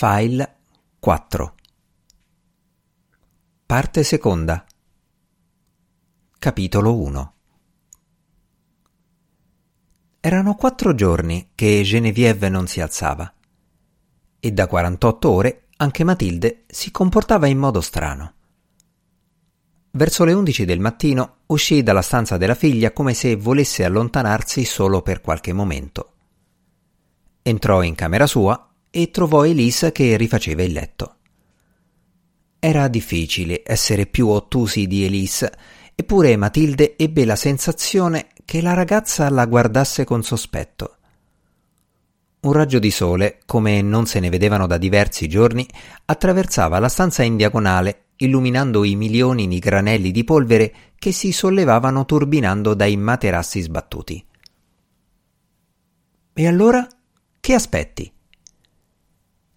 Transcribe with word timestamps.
File 0.00 0.58
4 1.00 1.54
Parte 3.66 4.04
seconda 4.04 4.64
Capitolo 6.38 6.96
1 7.00 7.34
Erano 10.20 10.54
quattro 10.54 10.94
giorni 10.94 11.50
che 11.56 11.82
Genevieve 11.82 12.48
non 12.48 12.68
si 12.68 12.80
alzava 12.80 13.34
e 14.38 14.52
da 14.52 14.68
48 14.68 15.28
ore 15.28 15.66
anche 15.78 16.04
Matilde 16.04 16.62
si 16.68 16.92
comportava 16.92 17.48
in 17.48 17.58
modo 17.58 17.80
strano. 17.80 18.34
Verso 19.90 20.22
le 20.22 20.32
undici 20.32 20.64
del 20.64 20.78
mattino 20.78 21.38
uscì 21.46 21.82
dalla 21.82 22.02
stanza 22.02 22.36
della 22.36 22.54
figlia 22.54 22.92
come 22.92 23.14
se 23.14 23.34
volesse 23.34 23.84
allontanarsi 23.84 24.64
solo 24.64 25.02
per 25.02 25.20
qualche 25.20 25.52
momento. 25.52 26.12
Entrò 27.42 27.82
in 27.82 27.96
camera 27.96 28.28
sua 28.28 28.67
e 28.90 29.10
trovò 29.10 29.44
Elisa 29.44 29.92
che 29.92 30.16
rifaceva 30.16 30.62
il 30.62 30.72
letto. 30.72 31.14
Era 32.58 32.88
difficile 32.88 33.62
essere 33.64 34.06
più 34.06 34.28
ottusi 34.28 34.86
di 34.86 35.04
Elise, 35.04 35.52
eppure 35.94 36.36
Matilde 36.36 36.96
ebbe 36.96 37.24
la 37.24 37.36
sensazione 37.36 38.28
che 38.44 38.60
la 38.60 38.72
ragazza 38.72 39.28
la 39.30 39.46
guardasse 39.46 40.04
con 40.04 40.22
sospetto. 40.22 40.96
Un 42.40 42.52
raggio 42.52 42.78
di 42.78 42.90
sole, 42.90 43.40
come 43.46 43.82
non 43.82 44.06
se 44.06 44.20
ne 44.20 44.28
vedevano 44.28 44.66
da 44.66 44.78
diversi 44.78 45.28
giorni, 45.28 45.66
attraversava 46.04 46.78
la 46.78 46.88
stanza 46.88 47.22
in 47.22 47.36
diagonale, 47.36 48.06
illuminando 48.16 48.84
i 48.84 48.96
milioni 48.96 49.46
di 49.46 49.58
granelli 49.58 50.10
di 50.10 50.24
polvere 50.24 50.74
che 50.98 51.12
si 51.12 51.30
sollevavano 51.30 52.04
turbinando 52.04 52.74
dai 52.74 52.96
materassi 52.96 53.60
sbattuti. 53.60 54.24
E 56.32 56.46
allora? 56.46 56.86
Che 57.40 57.54
aspetti? 57.54 58.12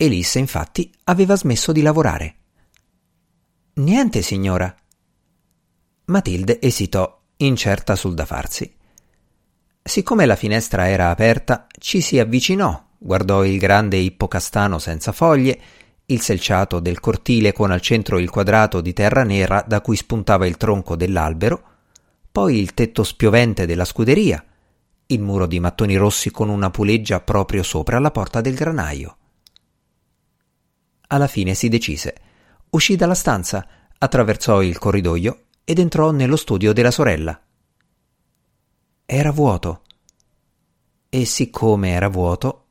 Elissa, 0.03 0.39
infatti, 0.39 0.91
aveva 1.03 1.35
smesso 1.35 1.71
di 1.71 1.83
lavorare. 1.83 2.35
Niente, 3.73 4.23
signora. 4.23 4.75
Matilde 6.05 6.59
esitò, 6.59 7.21
incerta 7.37 7.95
sul 7.95 8.15
da 8.15 8.25
farsi. 8.25 8.75
Siccome 9.83 10.25
la 10.25 10.35
finestra 10.35 10.89
era 10.89 11.11
aperta, 11.11 11.67
ci 11.77 12.01
si 12.01 12.17
avvicinò, 12.17 12.83
guardò 12.97 13.45
il 13.45 13.59
grande 13.59 13.97
ippocastano 13.97 14.79
senza 14.79 15.11
foglie, 15.11 15.61
il 16.07 16.19
selciato 16.19 16.79
del 16.79 16.99
cortile 16.99 17.53
con 17.53 17.69
al 17.69 17.81
centro 17.81 18.17
il 18.17 18.31
quadrato 18.31 18.81
di 18.81 18.93
terra 18.93 19.23
nera 19.23 19.63
da 19.67 19.81
cui 19.81 19.95
spuntava 19.95 20.47
il 20.47 20.57
tronco 20.57 20.95
dell'albero, 20.95 21.63
poi 22.31 22.57
il 22.57 22.73
tetto 22.73 23.03
spiovente 23.03 23.67
della 23.67 23.85
scuderia, 23.85 24.43
il 25.05 25.21
muro 25.21 25.45
di 25.45 25.59
mattoni 25.59 25.95
rossi 25.95 26.31
con 26.31 26.49
una 26.49 26.71
puleggia 26.71 27.19
proprio 27.19 27.61
sopra 27.61 27.99
la 27.99 28.09
porta 28.09 28.41
del 28.41 28.55
granaio. 28.55 29.17
Alla 31.11 31.27
fine 31.27 31.53
si 31.53 31.67
decise. 31.67 32.15
Uscì 32.71 32.95
dalla 32.95 33.15
stanza, 33.15 33.67
attraversò 33.97 34.61
il 34.61 34.77
corridoio 34.77 35.43
ed 35.65 35.79
entrò 35.79 36.11
nello 36.11 36.37
studio 36.37 36.71
della 36.71 36.91
sorella. 36.91 37.39
Era 39.05 39.31
vuoto. 39.31 39.81
E 41.09 41.25
siccome 41.25 41.89
era 41.89 42.07
vuoto, 42.07 42.61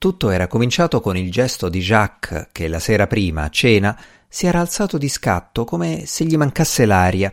Tutto 0.00 0.30
era 0.30 0.46
cominciato 0.46 1.02
con 1.02 1.14
il 1.14 1.30
gesto 1.30 1.68
di 1.68 1.80
Jacques 1.80 2.48
che 2.52 2.68
la 2.68 2.78
sera 2.78 3.06
prima, 3.06 3.42
a 3.42 3.50
cena, 3.50 4.00
si 4.26 4.46
era 4.46 4.58
alzato 4.58 4.96
di 4.96 5.10
scatto 5.10 5.64
come 5.64 6.06
se 6.06 6.24
gli 6.24 6.38
mancasse 6.38 6.86
l'aria 6.86 7.30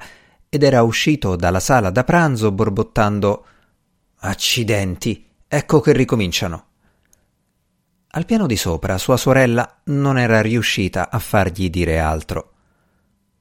ed 0.50 0.64
era 0.64 0.84
uscito 0.84 1.38
dalla 1.38 1.61
sala 1.61 1.92
da 1.92 2.04
pranzo 2.04 2.52
borbottando 2.52 3.45
Accidenti, 4.17 5.27
Ecco 5.50 5.80
che 5.80 5.94
ricominciano. 5.94 6.66
Al 8.09 8.26
piano 8.26 8.48
di 8.48 8.58
sopra 8.58 8.98
sua 8.98 9.16
sorella 9.16 9.81
non 9.86 10.17
era 10.17 10.42
riuscita 10.42 11.09
a 11.09 11.20
fargli 11.20 11.70
dire 11.70 12.00
altro. 12.00 12.54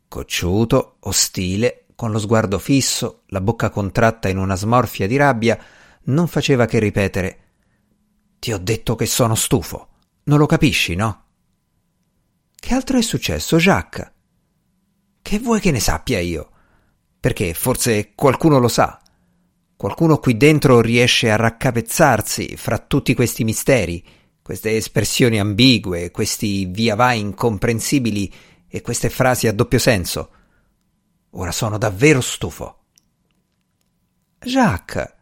Cocciuto, 0.06 0.98
ostile, 1.00 1.86
con 1.96 2.12
lo 2.12 2.20
sguardo 2.20 2.60
fisso, 2.60 3.22
la 3.26 3.40
bocca 3.40 3.70
contratta 3.70 4.28
in 4.28 4.38
una 4.38 4.54
smorfia 4.54 5.08
di 5.08 5.16
rabbia, 5.16 5.58
non 6.04 6.28
faceva 6.28 6.66
che 6.66 6.78
ripetere 6.78 7.38
Ti 8.38 8.52
ho 8.52 8.58
detto 8.58 8.94
che 8.94 9.06
sono 9.06 9.34
stufo. 9.34 9.88
Non 10.24 10.38
lo 10.38 10.46
capisci, 10.46 10.94
no? 10.94 11.24
Che 12.54 12.74
altro 12.74 12.98
è 12.98 13.02
successo, 13.02 13.56
Jacques? 13.56 14.12
Che 15.22 15.38
vuoi 15.40 15.58
che 15.58 15.72
ne 15.72 15.80
sappia 15.80 16.20
io? 16.20 16.50
Perché 17.18 17.52
forse 17.52 18.12
qualcuno 18.14 18.58
lo 18.58 18.68
sa. 18.68 19.00
Qualcuno 19.76 20.16
qui 20.16 20.38
dentro 20.38 20.80
riesce 20.80 21.30
a 21.30 21.36
raccapezzarsi 21.36 22.56
fra 22.56 22.78
tutti 22.78 23.14
questi 23.14 23.44
misteri, 23.44 24.02
queste 24.40 24.74
espressioni 24.74 25.38
ambigue, 25.38 26.10
questi 26.10 26.64
via 26.64 26.94
vai 26.94 27.20
incomprensibili 27.20 28.32
e 28.68 28.80
queste 28.80 29.10
frasi 29.10 29.48
a 29.48 29.52
doppio 29.52 29.78
senso. 29.78 30.30
Ora 31.30 31.52
sono 31.52 31.76
davvero 31.76 32.22
stufo. 32.22 32.84
Jacques. 34.38 35.14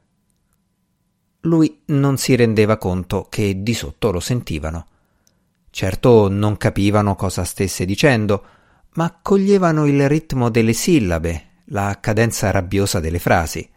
Lui 1.40 1.82
non 1.86 2.16
si 2.16 2.36
rendeva 2.36 2.76
conto 2.76 3.26
che 3.28 3.60
di 3.60 3.74
sotto 3.74 4.12
lo 4.12 4.20
sentivano. 4.20 4.86
Certo 5.70 6.28
non 6.28 6.56
capivano 6.56 7.16
cosa 7.16 7.42
stesse 7.42 7.84
dicendo, 7.84 8.46
ma 8.94 9.18
coglievano 9.20 9.86
il 9.86 10.08
ritmo 10.08 10.48
delle 10.48 10.74
sillabe, 10.74 11.62
la 11.66 11.98
cadenza 12.00 12.52
rabbiosa 12.52 13.00
delle 13.00 13.18
frasi. 13.18 13.68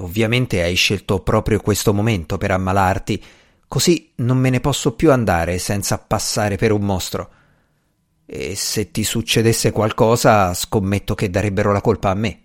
Ovviamente 0.00 0.62
hai 0.62 0.74
scelto 0.74 1.20
proprio 1.20 1.60
questo 1.60 1.92
momento 1.92 2.38
per 2.38 2.50
ammalarti, 2.50 3.22
così 3.68 4.12
non 4.16 4.38
me 4.38 4.50
ne 4.50 4.60
posso 4.60 4.94
più 4.94 5.12
andare 5.12 5.58
senza 5.58 5.98
passare 5.98 6.56
per 6.56 6.72
un 6.72 6.82
mostro. 6.82 7.30
E 8.24 8.54
se 8.54 8.90
ti 8.90 9.04
succedesse 9.04 9.72
qualcosa, 9.72 10.54
scommetto 10.54 11.14
che 11.14 11.28
darebbero 11.28 11.72
la 11.72 11.80
colpa 11.80 12.10
a 12.10 12.14
me. 12.14 12.42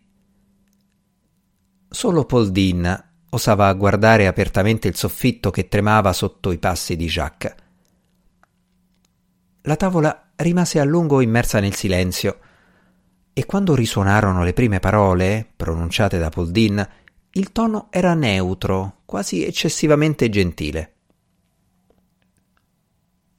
Solo 1.90 2.26
Paul 2.26 2.52
Dean 2.52 3.04
osava 3.30 3.72
guardare 3.74 4.28
apertamente 4.28 4.88
il 4.88 4.96
soffitto 4.96 5.50
che 5.50 5.70
tremava 5.70 6.12
sotto 6.12 6.52
i 6.52 6.58
passi 6.58 6.98
di 6.98 7.06
Jacques. 7.06 7.56
La 9.62 9.76
tavola 9.78 10.32
rimase 10.36 10.80
a 10.80 10.84
lungo 10.84 11.22
immersa 11.22 11.60
nel 11.60 11.74
silenzio, 11.74 12.40
e 13.32 13.46
quando 13.46 13.76
risuonarono 13.76 14.44
le 14.44 14.54
prime 14.54 14.80
parole, 14.80 15.48
pronunciate 15.56 16.18
da 16.18 16.30
Paul 16.30 16.52
Dean, 16.52 16.88
il 17.38 17.52
tono 17.52 17.88
era 17.90 18.14
neutro, 18.14 19.02
quasi 19.04 19.46
eccessivamente 19.46 20.30
gentile. 20.30 20.94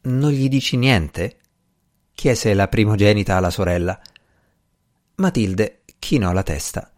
Non 0.02 0.30
gli 0.30 0.48
dici 0.48 0.76
niente? 0.76 1.38
chiese 2.12 2.52
la 2.52 2.68
primogenita 2.68 3.36
alla 3.36 3.50
sorella. 3.50 3.98
Matilde 5.16 5.82
chinò 5.98 6.32
la 6.32 6.42
testa. 6.42 6.92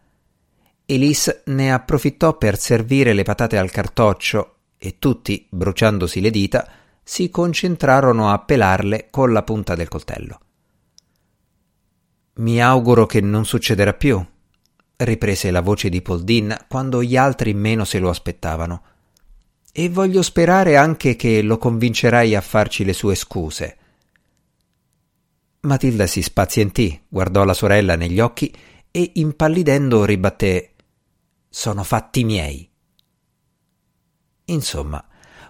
Elise 0.85 1.43
ne 1.45 1.71
approfittò 1.71 2.37
per 2.37 2.57
servire 2.57 3.13
le 3.13 3.23
patate 3.23 3.57
al 3.57 3.71
cartoccio 3.71 4.55
e 4.77 4.99
tutti, 4.99 5.47
bruciandosi 5.49 6.19
le 6.19 6.31
dita, 6.31 6.69
si 7.01 7.29
concentrarono 7.29 8.29
a 8.29 8.39
pelarle 8.39 9.07
con 9.09 9.31
la 9.31 9.43
punta 9.43 9.73
del 9.73 9.87
coltello. 9.87 10.39
Mi 12.35 12.61
auguro 12.61 13.05
che 13.05 13.21
non 13.21 13.45
succederà 13.45 13.93
più, 13.93 14.23
riprese 14.99 15.51
la 15.51 15.61
voce 15.61 15.89
di 15.89 16.01
Poldin 16.01 16.65
quando 16.67 17.01
gli 17.03 17.15
altri 17.15 17.53
meno 17.53 17.85
se 17.85 17.99
lo 17.99 18.09
aspettavano. 18.09 18.83
E 19.71 19.89
voglio 19.89 20.21
sperare 20.21 20.75
anche 20.75 21.15
che 21.15 21.41
lo 21.41 21.57
convincerai 21.57 22.35
a 22.35 22.41
farci 22.41 22.83
le 22.83 22.93
sue 22.93 23.15
scuse. 23.15 23.77
Matilda 25.61 26.07
si 26.07 26.21
spazientì, 26.21 27.01
guardò 27.07 27.43
la 27.43 27.53
sorella 27.53 27.95
negli 27.95 28.19
occhi 28.19 28.53
e 28.91 29.11
impallidendo 29.15 30.05
ribatté 30.05 30.73
Sono 31.49 31.83
fatti 31.83 32.23
miei. 32.23 32.69
Insomma, 34.45 35.05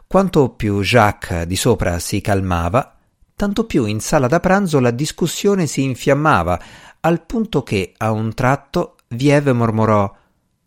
quanto 0.06 0.50
più 0.50 0.82
Jacques 0.82 1.44
di 1.44 1.56
sopra 1.56 2.00
si 2.00 2.22
calmava, 2.22 2.98
tanto 3.36 3.66
più 3.66 3.86
in 3.86 4.00
sala 4.00 4.28
da 4.28 4.40
pranzo 4.40 4.80
la 4.80 4.92
discussione 4.92 5.66
si 5.68 5.84
infiammava, 5.84 6.62
al 7.02 7.26
punto 7.26 7.64
che 7.64 7.94
a 7.96 8.12
un 8.12 8.34
tratto 8.34 8.96
Vieve 9.12 9.54
mormorò 9.54 10.16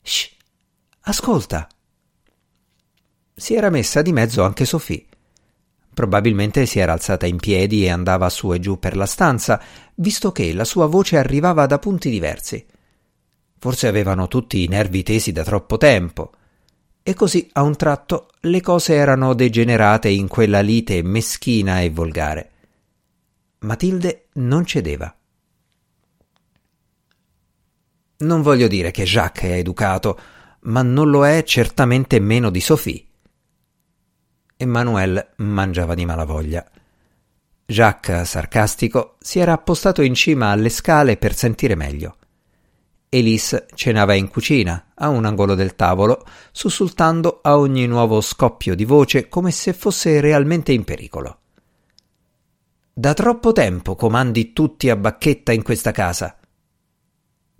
Shh, 0.03 0.31
ascolta. 1.03 1.69
Si 3.33 3.55
era 3.55 3.71
messa 3.71 4.03
di 4.03 4.13
mezzo 4.13 4.43
anche 4.43 4.65
Sophie. 4.65 5.07
Probabilmente 5.95 6.67
si 6.67 6.81
era 6.81 6.93
alzata 6.93 7.27
in 7.27 7.37
piedi 7.37 7.85
e 7.85 7.91
andava 7.91 8.29
su 8.31 8.53
e 8.53 8.59
giù 8.59 8.81
per 8.81 8.97
la 8.97 9.07
stanza, 9.07 9.63
visto 9.95 10.33
che 10.33 10.53
la 10.55 10.65
sua 10.65 10.87
voce 10.87 11.19
arrivava 11.19 11.67
da 11.67 11.79
punti 11.79 12.11
diversi. 12.11 12.67
Forse 13.59 13.87
avevano 13.87 14.27
tutti 14.27 14.65
i 14.65 14.69
nervi 14.69 15.05
tesi 15.05 15.31
da 15.31 15.45
troppo 15.45 15.77
tempo. 15.77 16.33
E 17.01 17.15
così 17.15 17.49
a 17.53 17.63
un 17.63 17.77
tratto 17.77 18.31
le 18.41 18.61
cose 18.61 18.95
erano 18.95 19.35
degenerate 19.35 20.09
in 20.09 20.27
quella 20.27 20.61
lite 20.61 21.01
meschina 21.03 21.81
e 21.81 21.91
volgare. 21.91 22.51
Matilde 23.59 24.27
non 24.33 24.67
cedeva. 24.67 25.15
Non 28.23 28.41
voglio 28.41 28.69
dire 28.69 28.91
che 28.91 29.05
Jacques 29.05 29.51
è 29.51 29.55
educato, 29.55 30.19
ma 30.61 30.83
non 30.83 31.11
lo 31.11 31.27
è 31.27 31.43
certamente 31.43 32.21
meno 32.21 32.51
di 32.51 32.61
Sophie. 32.61 33.05
Emmanuel 34.57 35.33
mangiava 35.39 35.95
di 35.95 36.05
malavoglia. 36.05 36.65
Jacques, 37.67 38.29
sarcastico, 38.29 39.17
si 39.19 39.41
era 39.41 39.53
appostato 39.53 40.03
in 40.03 40.15
cima 40.15 40.51
alle 40.51 40.69
scale 40.69 41.17
per 41.17 41.35
sentire 41.35 41.75
meglio. 41.75 42.17
Elise 43.09 43.67
cenava 43.75 44.15
in 44.15 44.29
cucina, 44.29 44.93
a 44.95 45.09
un 45.09 45.25
angolo 45.25 45.57
del 45.57 45.75
tavolo, 45.75 46.25
sussultando 46.53 47.41
a 47.43 47.59
ogni 47.59 47.87
nuovo 47.87 48.21
scoppio 48.21 48.77
di 48.77 48.85
voce 48.85 49.29
come 49.29 49.51
se 49.51 49.73
fosse 49.73 50.21
realmente 50.21 50.71
in 50.73 50.85
pericolo. 50.85 51.39
Da 52.93 53.15
troppo 53.15 53.53
tempo 53.53 53.97
comandi 53.97 54.53
tutti 54.53 54.89
a 54.91 54.97
bacchetta 54.97 55.53
in 55.53 55.63
questa 55.63 55.91
casa. 55.91 56.37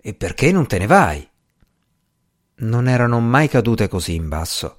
E 0.05 0.13
perché 0.13 0.51
non 0.51 0.67
te 0.67 0.77
ne 0.77 0.85
vai? 0.85 1.27
Non 2.55 2.87
erano 2.87 3.19
mai 3.19 3.47
cadute 3.47 3.87
così 3.87 4.15
in 4.15 4.27
basso 4.27 4.75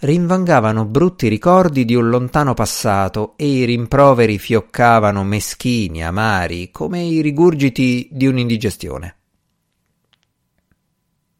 rinvangavano 0.00 0.84
brutti 0.84 1.28
ricordi 1.28 1.84
di 1.84 1.94
un 1.94 2.08
lontano 2.08 2.54
passato 2.54 3.34
e 3.36 3.46
i 3.46 3.64
rimproveri 3.64 4.38
fioccavano 4.38 5.24
meschini, 5.24 6.04
amari, 6.04 6.70
come 6.70 7.02
i 7.02 7.20
rigurgiti 7.20 8.08
di 8.10 8.26
un'indigestione. 8.26 9.14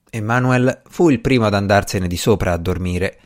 Emmanuel 0.08 0.82
fu 0.88 1.10
il 1.10 1.20
primo 1.20 1.44
ad 1.44 1.54
andarsene 1.54 2.06
di 2.06 2.16
sopra 2.16 2.52
a 2.52 2.56
dormire. 2.56 3.18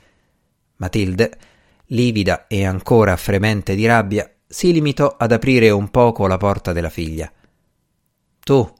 Matilde, 0.76 1.38
livida 1.86 2.46
e 2.48 2.64
ancora 2.64 3.16
fremente 3.16 3.76
di 3.76 3.86
rabbia, 3.86 4.28
si 4.46 4.72
limitò 4.72 5.14
ad 5.16 5.30
aprire 5.30 5.70
un 5.70 5.88
poco 5.90 6.26
la 6.26 6.36
porta 6.36 6.72
della 6.72 6.88
figlia. 6.88 7.30
Tu, 8.40 8.74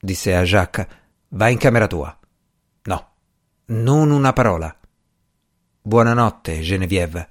disse 0.00 0.34
a 0.34 0.42
Jacques, 0.42 0.86
vai 1.28 1.52
in 1.52 1.58
camera 1.58 1.86
tua. 1.86 2.18
No, 2.82 3.08
non 3.66 4.10
una 4.10 4.32
parola. 4.32 4.74
Buonanotte, 5.82 6.60
Genevieve. 6.60 7.28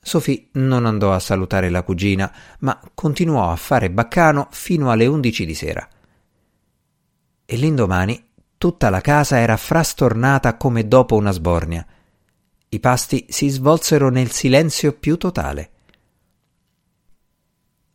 Sophie 0.00 0.48
non 0.52 0.86
andò 0.86 1.12
a 1.12 1.18
salutare 1.18 1.68
la 1.68 1.82
cugina, 1.82 2.32
ma 2.60 2.80
continuò 2.94 3.50
a 3.50 3.56
fare 3.56 3.90
baccano 3.90 4.48
fino 4.50 4.90
alle 4.90 5.06
undici 5.06 5.44
di 5.44 5.54
sera. 5.54 5.86
E 7.44 7.56
l'indomani 7.56 8.28
tutta 8.56 8.88
la 8.88 9.00
casa 9.00 9.38
era 9.38 9.56
frastornata 9.56 10.56
come 10.56 10.86
dopo 10.86 11.16
una 11.16 11.32
sbornia. 11.32 11.86
I 12.68 12.80
pasti 12.80 13.26
si 13.28 13.48
svolsero 13.48 14.08
nel 14.08 14.30
silenzio 14.30 14.92
più 14.92 15.16
totale. 15.16 15.70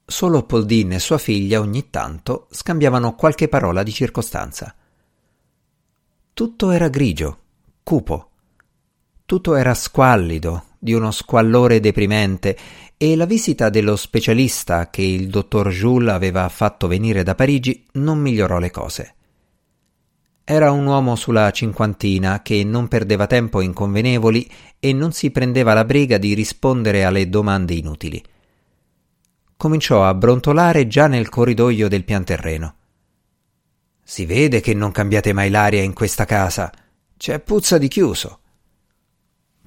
Solo 0.06 0.44
Poldin 0.44 0.94
e 0.94 1.00
sua 1.00 1.18
figlia 1.18 1.60
ogni 1.60 1.90
tanto 1.90 2.48
scambiavano 2.52 3.16
qualche 3.16 3.48
parola 3.48 3.84
di 3.84 3.92
circostanza. 3.92 4.74
Tutto 6.34 6.70
era 6.72 6.90
grigio, 6.90 7.38
cupo 7.84 8.30
tutto 9.26 9.56
era 9.56 9.74
squallido, 9.74 10.66
di 10.78 10.94
uno 10.94 11.10
squallore 11.10 11.80
deprimente, 11.80 12.56
e 12.96 13.16
la 13.16 13.26
visita 13.26 13.70
dello 13.70 13.96
specialista 13.96 14.92
che 14.92 15.02
il 15.02 15.30
dottor 15.30 15.70
Jules 15.70 16.14
aveva 16.14 16.48
fatto 16.48 16.86
venire 16.86 17.24
da 17.24 17.34
Parigi 17.34 17.84
non 17.94 18.20
migliorò 18.20 18.60
le 18.60 18.70
cose. 18.70 19.16
Era 20.44 20.70
un 20.70 20.86
uomo 20.86 21.16
sulla 21.16 21.50
cinquantina 21.50 22.44
che 22.44 22.64
non 22.64 22.88
perdeva 22.88 23.26
tempo 23.26 23.62
in 23.62 23.74
convenevoli 23.74 24.48
e 24.80 24.94
non 24.94 25.12
si 25.12 25.32
prendeva 25.32 25.74
la 25.74 25.86
briga 25.86 26.20
di 26.20 26.36
rispondere 26.36 27.04
alle 27.04 27.28
domande 27.28 27.74
inutili. 27.74 28.24
Cominciò 29.58 30.06
a 30.06 30.14
brontolare 30.14 30.88
già 30.88 31.08
nel 31.08 31.30
corridoio 31.30 31.88
del 31.88 32.04
pian 32.04 32.24
terreno. 32.24 32.76
Si 34.04 34.26
vede 34.26 34.62
che 34.62 34.74
non 34.74 34.92
cambiate 34.92 35.34
mai 35.34 35.50
l'aria 35.50 35.82
in 35.82 35.94
questa 35.94 36.26
casa. 36.26 36.72
C'è 37.18 37.40
puzza 37.40 37.78
di 37.78 37.88
chiuso. 37.88 38.40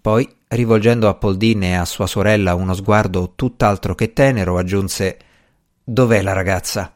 Poi, 0.01 0.29
rivolgendo 0.49 1.09
a 1.09 1.15
Poldin 1.15 1.65
e 1.65 1.75
a 1.75 1.85
sua 1.85 2.07
sorella 2.07 2.55
uno 2.55 2.75
sguardo 2.75 3.33
tutt'altro 3.35 3.95
che 3.95 4.13
tenero, 4.13 4.59
aggiunse 4.59 5.19
Dov'è 5.83 6.23
la 6.23 6.35
ragazza? 6.35 6.95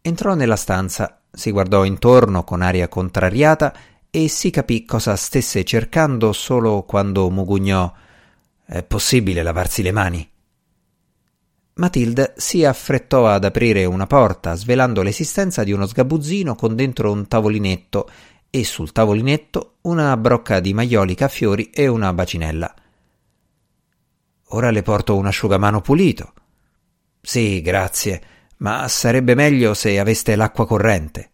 Entrò 0.00 0.34
nella 0.34 0.56
stanza, 0.56 1.20
si 1.30 1.50
guardò 1.50 1.84
intorno 1.84 2.42
con 2.42 2.62
aria 2.62 2.88
contrariata 2.88 3.74
e 4.10 4.28
si 4.28 4.50
capì 4.50 4.86
cosa 4.86 5.14
stesse 5.14 5.62
cercando 5.64 6.32
solo 6.32 6.84
quando 6.84 7.28
mugugnò 7.28 7.92
È 8.64 8.82
possibile 8.82 9.42
lavarsi 9.42 9.82
le 9.82 9.92
mani? 9.92 10.30
Matilde 11.78 12.34
si 12.36 12.64
affrettò 12.64 13.28
ad 13.28 13.44
aprire 13.44 13.84
una 13.84 14.08
porta, 14.08 14.56
svelando 14.56 15.02
l'esistenza 15.02 15.62
di 15.62 15.70
uno 15.70 15.86
sgabuzzino 15.86 16.56
con 16.56 16.74
dentro 16.74 17.12
un 17.12 17.28
tavolinetto 17.28 18.10
e 18.50 18.64
sul 18.64 18.90
tavolinetto 18.90 19.76
una 19.82 20.16
brocca 20.16 20.58
di 20.58 20.74
maiolica 20.74 21.26
a 21.26 21.28
fiori 21.28 21.70
e 21.70 21.86
una 21.86 22.12
bacinella. 22.12 22.74
Ora 24.50 24.70
le 24.70 24.82
porto 24.82 25.16
un 25.16 25.26
asciugamano 25.26 25.80
pulito. 25.80 26.32
Sì, 27.20 27.60
grazie, 27.60 28.22
ma 28.58 28.88
sarebbe 28.88 29.36
meglio 29.36 29.72
se 29.74 30.00
aveste 30.00 30.34
l'acqua 30.34 30.66
corrente. 30.66 31.30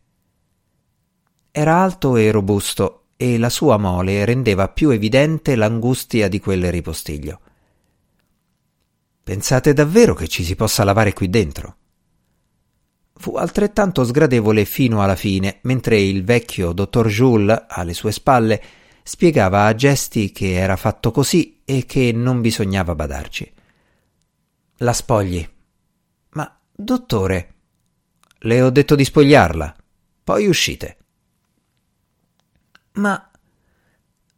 Era 1.51 1.77
alto 1.77 2.17
e 2.17 2.31
robusto 2.31 3.05
e 3.17 3.39
la 3.39 3.49
sua 3.49 3.79
mole 3.79 4.27
rendeva 4.27 4.69
più 4.69 4.91
evidente 4.91 5.57
l'angustia 5.57 6.29
di 6.29 6.39
quel 6.39 6.71
ripostiglio. 6.71 7.41
Pensate 9.25 9.73
davvero 9.73 10.15
che 10.15 10.29
ci 10.29 10.45
si 10.45 10.55
possa 10.55 10.85
lavare 10.85 11.13
qui 11.13 11.29
dentro? 11.29 11.77
fu 13.25 13.37
altrettanto 13.37 14.05
sgradevole 14.05 14.65
fino 14.65 15.03
alla 15.03 15.17
fine, 15.17 15.61
mentre 15.63 15.99
il 15.99 16.25
vecchio 16.25 16.73
dottor 16.73 17.09
Jules, 17.09 17.65
alle 17.69 17.95
sue 17.95 18.13
spalle, 18.13 18.63
spiegava 19.03 19.65
a 19.65 19.75
gesti 19.75 20.31
che 20.31 20.53
era 20.53 20.77
fatto 20.77 21.11
così 21.11 21.63
e 21.65 21.87
che 21.87 22.13
non 22.13 22.41
bisognava 22.41 22.95
badarci. 22.95 23.53
La 24.79 24.93
spogli. 24.93 25.49
Ma, 26.31 26.61
dottore, 26.71 27.55
le 28.41 28.61
ho 28.61 28.69
detto 28.69 28.95
di 28.95 29.05
spogliarla. 29.05 29.75
Poi 30.25 30.47
uscite. 30.47 30.97
Ma 32.95 33.31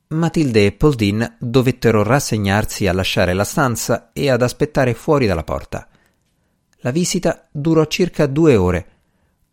Matilde 0.09 0.67
e 0.67 0.73
Poldin 0.73 1.37
dovettero 1.37 2.05
rassegnarsi 2.05 2.87
a 2.87 2.93
lasciare 2.93 3.33
la 3.33 3.43
stanza 3.43 4.13
e 4.13 4.31
ad 4.31 4.41
aspettare 4.41 4.95
fuori 4.95 5.27
dalla 5.27 5.43
porta. 5.43 5.89
La 6.79 6.93
visita 6.93 7.49
durò 7.51 7.85
circa 7.87 8.27
due 8.27 8.55
ore. 8.55 8.91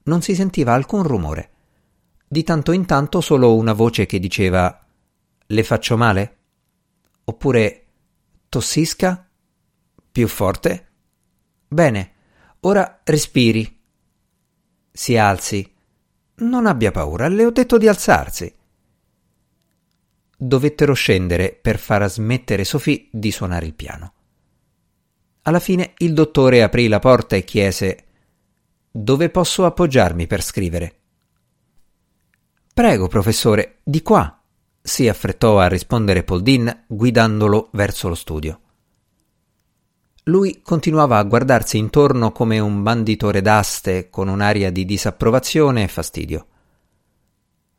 Non 0.03 0.21
si 0.21 0.35
sentiva 0.35 0.73
alcun 0.73 1.01
rumore. 1.01 1.49
Di 2.27 2.43
tanto 2.43 2.71
in 2.71 2.85
tanto 2.85 3.19
solo 3.19 3.55
una 3.55 3.73
voce 3.73 4.05
che 4.05 4.19
diceva 4.19 4.85
Le 5.47 5.63
faccio 5.63 5.97
male? 5.97 6.37
Oppure 7.23 7.85
Tossisca? 8.47 9.27
Più 10.11 10.27
forte? 10.27 10.87
Bene, 11.67 12.11
ora 12.59 13.01
respiri. 13.03 13.79
Si 14.91 15.17
alzi. 15.17 15.67
Non 16.35 16.67
abbia 16.67 16.91
paura, 16.91 17.27
le 17.27 17.45
ho 17.45 17.51
detto 17.51 17.79
di 17.79 17.87
alzarsi. 17.87 18.53
Dovettero 20.45 20.91
scendere 20.91 21.57
per 21.59 21.79
far 21.79 22.05
smettere 22.11 22.65
Sophie 22.65 23.07
di 23.11 23.31
suonare 23.31 23.65
il 23.65 23.73
piano. 23.73 24.13
Alla 25.43 25.61
fine 25.61 25.93
il 25.99 26.13
dottore 26.13 26.61
aprì 26.61 26.89
la 26.89 26.99
porta 26.99 27.37
e 27.37 27.45
chiese 27.45 28.03
Dove 28.91 29.29
posso 29.29 29.63
appoggiarmi 29.63 30.27
per 30.27 30.43
scrivere? 30.43 30.95
Prego, 32.73 33.07
professore, 33.07 33.77
di 33.83 34.01
qua, 34.01 34.43
si 34.81 35.07
affrettò 35.07 35.59
a 35.59 35.69
rispondere 35.69 36.23
Poldin 36.23 36.83
guidandolo 36.87 37.69
verso 37.71 38.09
lo 38.09 38.15
studio. 38.15 38.59
Lui 40.23 40.59
continuava 40.61 41.19
a 41.19 41.23
guardarsi 41.23 41.77
intorno 41.77 42.33
come 42.33 42.59
un 42.59 42.83
banditore 42.83 43.41
d'aste 43.41 44.09
con 44.09 44.27
un'aria 44.27 44.73
di 44.73 44.83
disapprovazione 44.83 45.83
e 45.83 45.87
fastidio. 45.87 46.47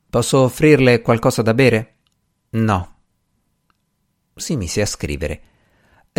Posso 0.08 0.38
offrirle 0.38 1.02
qualcosa 1.02 1.42
da 1.42 1.52
bere? 1.52 1.93
No. 2.54 2.96
Si 4.34 4.56
mise 4.56 4.80
a 4.82 4.86
scrivere 4.86 5.52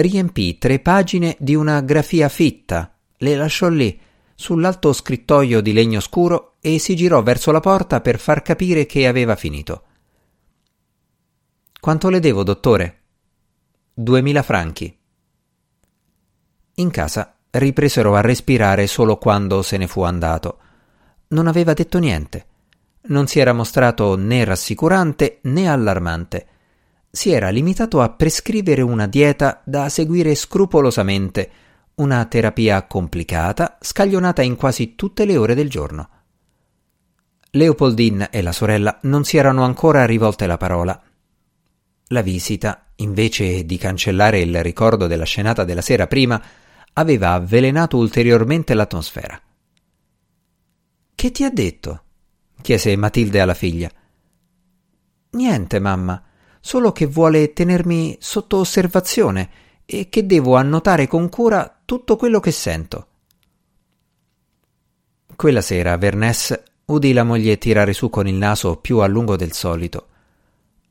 riempì 0.02 0.58
tre 0.58 0.80
pagine 0.80 1.38
di 1.40 1.56
una 1.56 1.80
grafia 1.82 2.28
fitta, 2.28 2.98
le 3.18 3.36
lasciò 3.36 3.70
lì, 3.70 4.00
sull'alto 4.36 4.92
scrittoio 4.92 5.62
di 5.62 5.72
legno 5.72 6.02
scuro 6.02 6.56
e 6.60 6.80
si 6.80 6.96
girò 6.96 7.24
verso 7.24 7.52
la 7.52 7.62
porta 7.62 8.02
per 8.02 8.20
far 8.20 8.42
capire 8.42 8.86
che 8.86 9.08
aveva 9.08 9.36
finito. 9.36 9.84
Quanto 11.80 12.10
le 12.10 12.20
devo, 12.20 12.44
dottore? 12.44 13.04
Duemila 13.94 14.44
franchi. 14.44 14.98
In 16.78 16.92
casa 16.92 17.38
ripresero 17.52 18.16
a 18.16 18.22
respirare 18.22 18.88
solo 18.88 19.18
quando 19.18 19.62
se 19.62 19.78
ne 19.78 19.88
fu 19.88 20.02
andato. 20.02 20.60
Non 21.30 21.48
aveva 21.48 21.72
detto 21.74 22.00
niente. 22.00 22.48
Non 23.08 23.28
si 23.28 23.40
era 23.40 23.54
mostrato 23.54 24.16
né 24.16 24.44
rassicurante 24.44 25.40
né 25.44 25.70
allarmante 25.70 26.48
si 27.16 27.32
era 27.32 27.48
limitato 27.48 28.02
a 28.02 28.10
prescrivere 28.10 28.82
una 28.82 29.08
dieta 29.08 29.62
da 29.64 29.88
seguire 29.88 30.36
scrupolosamente, 30.36 31.50
una 31.96 32.26
terapia 32.26 32.86
complicata, 32.88 33.78
scaglionata 33.80 34.42
in 34.42 34.58
quasi 34.58 34.96
tutte 34.96 35.24
le 35.24 35.38
ore 35.38 35.56
del 35.56 35.70
giorno. 35.70 36.10
Leopoldine 37.52 38.30
e 38.32 38.42
la 38.42 38.52
sorella 38.52 39.00
non 39.04 39.24
si 39.24 39.38
erano 39.38 39.64
ancora 39.64 40.06
rivolte 40.06 40.46
la 40.46 40.58
parola. 40.58 41.02
La 42.10 42.22
visita, 42.22 42.88
invece 42.98 43.66
di 43.66 43.78
cancellare 43.78 44.42
il 44.42 44.62
ricordo 44.62 45.08
della 45.08 45.24
scenata 45.24 45.64
della 45.64 45.82
sera 45.82 46.08
prima, 46.08 46.42
aveva 46.92 47.32
avvelenato 47.32 47.96
ulteriormente 47.96 48.74
l'atmosfera. 48.74 49.42
Che 51.16 51.32
ti 51.32 51.46
ha 51.46 51.50
detto? 51.50 52.04
Chiese 52.66 52.96
Matilde 52.96 53.40
alla 53.42 53.54
figlia. 53.54 53.88
Niente, 55.34 55.80
mamma, 55.80 56.20
solo 56.60 56.92
che 56.92 57.06
vuole 57.06 57.54
tenermi 57.54 58.18
sotto 58.20 58.58
osservazione 58.58 59.50
e 59.86 60.10
che 60.10 60.26
devo 60.26 60.56
annotare 60.56 61.06
con 61.06 61.30
cura 61.30 61.82
tutto 61.86 62.16
quello 62.16 62.40
che 62.40 62.50
sento. 62.50 63.08
Quella 65.36 65.62
sera 65.62 65.96
Vernès 65.96 66.60
udì 66.86 67.14
la 67.14 67.24
moglie 67.24 67.60
tirare 67.60 67.94
su 67.94 68.10
con 68.10 68.28
il 68.28 68.34
naso 68.34 68.78
più 68.78 68.98
a 68.98 69.06
lungo 69.06 69.36
del 69.36 69.52
solito. 69.52 70.08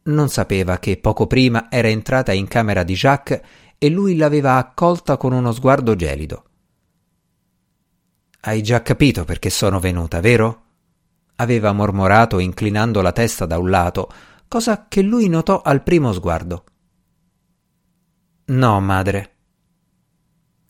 Non 0.04 0.28
sapeva 0.28 0.78
che 0.78 0.96
poco 0.98 1.26
prima 1.26 1.68
era 1.72 1.88
entrata 1.88 2.32
in 2.32 2.46
camera 2.46 2.84
di 2.84 2.94
Jacques 2.94 3.40
e 3.78 3.88
lui 3.88 4.14
l'aveva 4.16 4.58
accolta 4.58 5.16
con 5.16 5.32
uno 5.32 5.50
sguardo 5.50 5.96
gelido. 5.96 6.44
Hai 8.42 8.62
già 8.62 8.80
capito 8.80 9.24
perché 9.24 9.50
sono 9.50 9.80
venuta, 9.80 10.20
vero? 10.20 10.63
Aveva 11.36 11.72
mormorato 11.72 12.38
inclinando 12.38 13.00
la 13.00 13.12
testa 13.12 13.46
da 13.46 13.58
un 13.58 13.70
lato, 13.70 14.10
cosa 14.48 14.86
che 14.88 15.02
lui 15.02 15.28
notò 15.28 15.60
al 15.62 15.82
primo 15.82 16.12
sguardo. 16.12 16.64
No, 18.46 18.80
madre. 18.80 19.32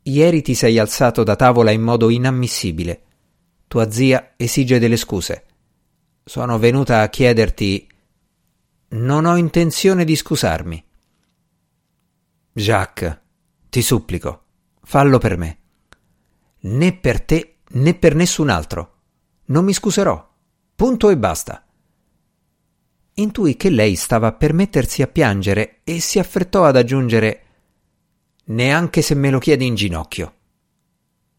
Ieri 0.03 0.43
ti 0.43 0.55
sei 0.55 0.79
alzato 0.79 1.23
da 1.23 1.35
tavola 1.35 1.71
in 1.71 1.83
modo 1.83 2.11
inammissibile. 2.11 3.03
Tua 3.67 3.91
zia 3.91 4.35
esige 4.37 4.79
delle 4.79 4.97
scuse. 4.97 5.47
Sono 6.25 6.59
venuta 6.59 7.01
a 7.01 7.09
chiederti. 7.09 7.89
Non 8.89 9.25
ho 9.25 9.37
intenzione 9.37 10.05
di 10.05 10.15
scusarmi. 10.15 10.85
Jacques, 12.53 13.21
ti 13.69 13.83
supplico, 13.83 14.45
fallo 14.83 15.19
per 15.19 15.37
me. 15.37 15.59
Né 16.61 16.97
per 16.97 17.21
te 17.23 17.57
né 17.71 17.95
per 17.95 18.15
nessun 18.15 18.51
altro. 18.51 18.93
Non 19.47 19.65
mi 19.65 19.73
scuserò. 19.73 20.34
Punto 20.75 21.09
e 21.09 21.17
basta. 21.17 21.65
Intui 23.15 23.57
che 23.57 23.71
lei 23.71 23.95
stava 23.95 24.33
per 24.33 24.53
mettersi 24.53 25.03
a 25.03 25.07
piangere 25.07 25.81
e 25.85 26.01
si 26.01 26.19
affrettò 26.19 26.65
ad 26.65 26.77
aggiungere 26.77 27.41
Neanche 28.47 29.01
se 29.01 29.15
me 29.15 29.31
lo 29.31 29.39
chiedi 29.39 29.67
in 29.67 29.75
ginocchio. 29.75 30.35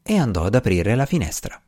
E 0.01 0.17
andò 0.17 0.45
ad 0.45 0.55
aprire 0.55 0.95
la 0.95 1.05
finestra. 1.05 1.61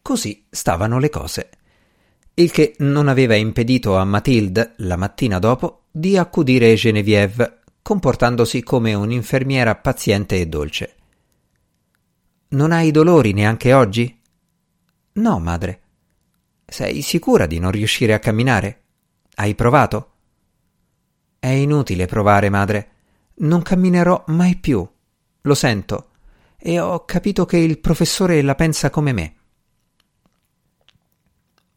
Così 0.00 0.46
stavano 0.50 0.98
le 0.98 1.08
cose, 1.08 1.50
il 2.34 2.50
che 2.50 2.74
non 2.78 3.08
aveva 3.08 3.34
impedito 3.34 3.96
a 3.96 4.04
Mathilde, 4.04 4.74
la 4.78 4.96
mattina 4.96 5.38
dopo, 5.38 5.84
di 5.90 6.16
accudire 6.16 6.74
Geneviève, 6.74 7.60
comportandosi 7.82 8.62
come 8.62 8.94
un'infermiera 8.94 9.74
paziente 9.76 10.38
e 10.38 10.46
dolce. 10.46 10.96
Non 12.52 12.70
hai 12.70 12.90
dolori 12.90 13.32
neanche 13.32 13.72
oggi? 13.72 14.20
No, 15.12 15.38
madre. 15.38 15.80
Sei 16.66 17.00
sicura 17.00 17.46
di 17.46 17.58
non 17.58 17.70
riuscire 17.70 18.12
a 18.12 18.18
camminare? 18.18 18.82
Hai 19.36 19.54
provato? 19.54 20.10
È 21.38 21.48
inutile 21.48 22.04
provare, 22.04 22.50
madre. 22.50 22.90
Non 23.36 23.62
camminerò 23.62 24.24
mai 24.28 24.56
più. 24.56 24.86
Lo 25.40 25.54
sento. 25.54 26.10
E 26.58 26.78
ho 26.78 27.06
capito 27.06 27.46
che 27.46 27.56
il 27.56 27.78
professore 27.78 28.42
la 28.42 28.54
pensa 28.54 28.90
come 28.90 29.12
me. 29.12 29.34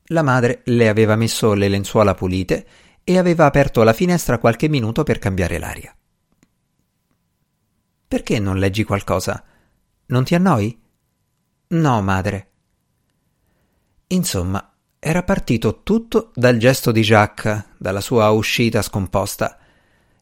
La 0.09 0.23
madre 0.23 0.61
le 0.65 0.89
aveva 0.89 1.15
messo 1.15 1.53
le 1.53 1.69
lenzuola 1.69 2.13
pulite 2.13 2.67
e 3.05 3.17
aveva 3.17 3.45
aperto 3.45 3.81
la 3.83 3.93
finestra 3.93 4.39
qualche 4.39 4.67
minuto 4.67 5.03
per 5.03 5.19
cambiare 5.19 5.57
l'aria. 5.57 5.95
Perché 8.07 8.39
non 8.39 8.57
leggi 8.57 8.83
qualcosa? 8.83 9.41
Non 10.07 10.23
ti 10.23 10.35
annoi? 10.35 10.79
No, 11.67 12.01
madre. 12.03 12.49
Insomma, 14.07 14.71
era 14.99 15.23
partito 15.23 15.81
tutto 15.81 16.31
dal 16.35 16.57
gesto 16.57 16.91
di 16.91 17.01
Jacques, 17.01 17.69
dalla 17.77 18.01
sua 18.01 18.29
uscita 18.29 18.83
scomposta. 18.83 19.57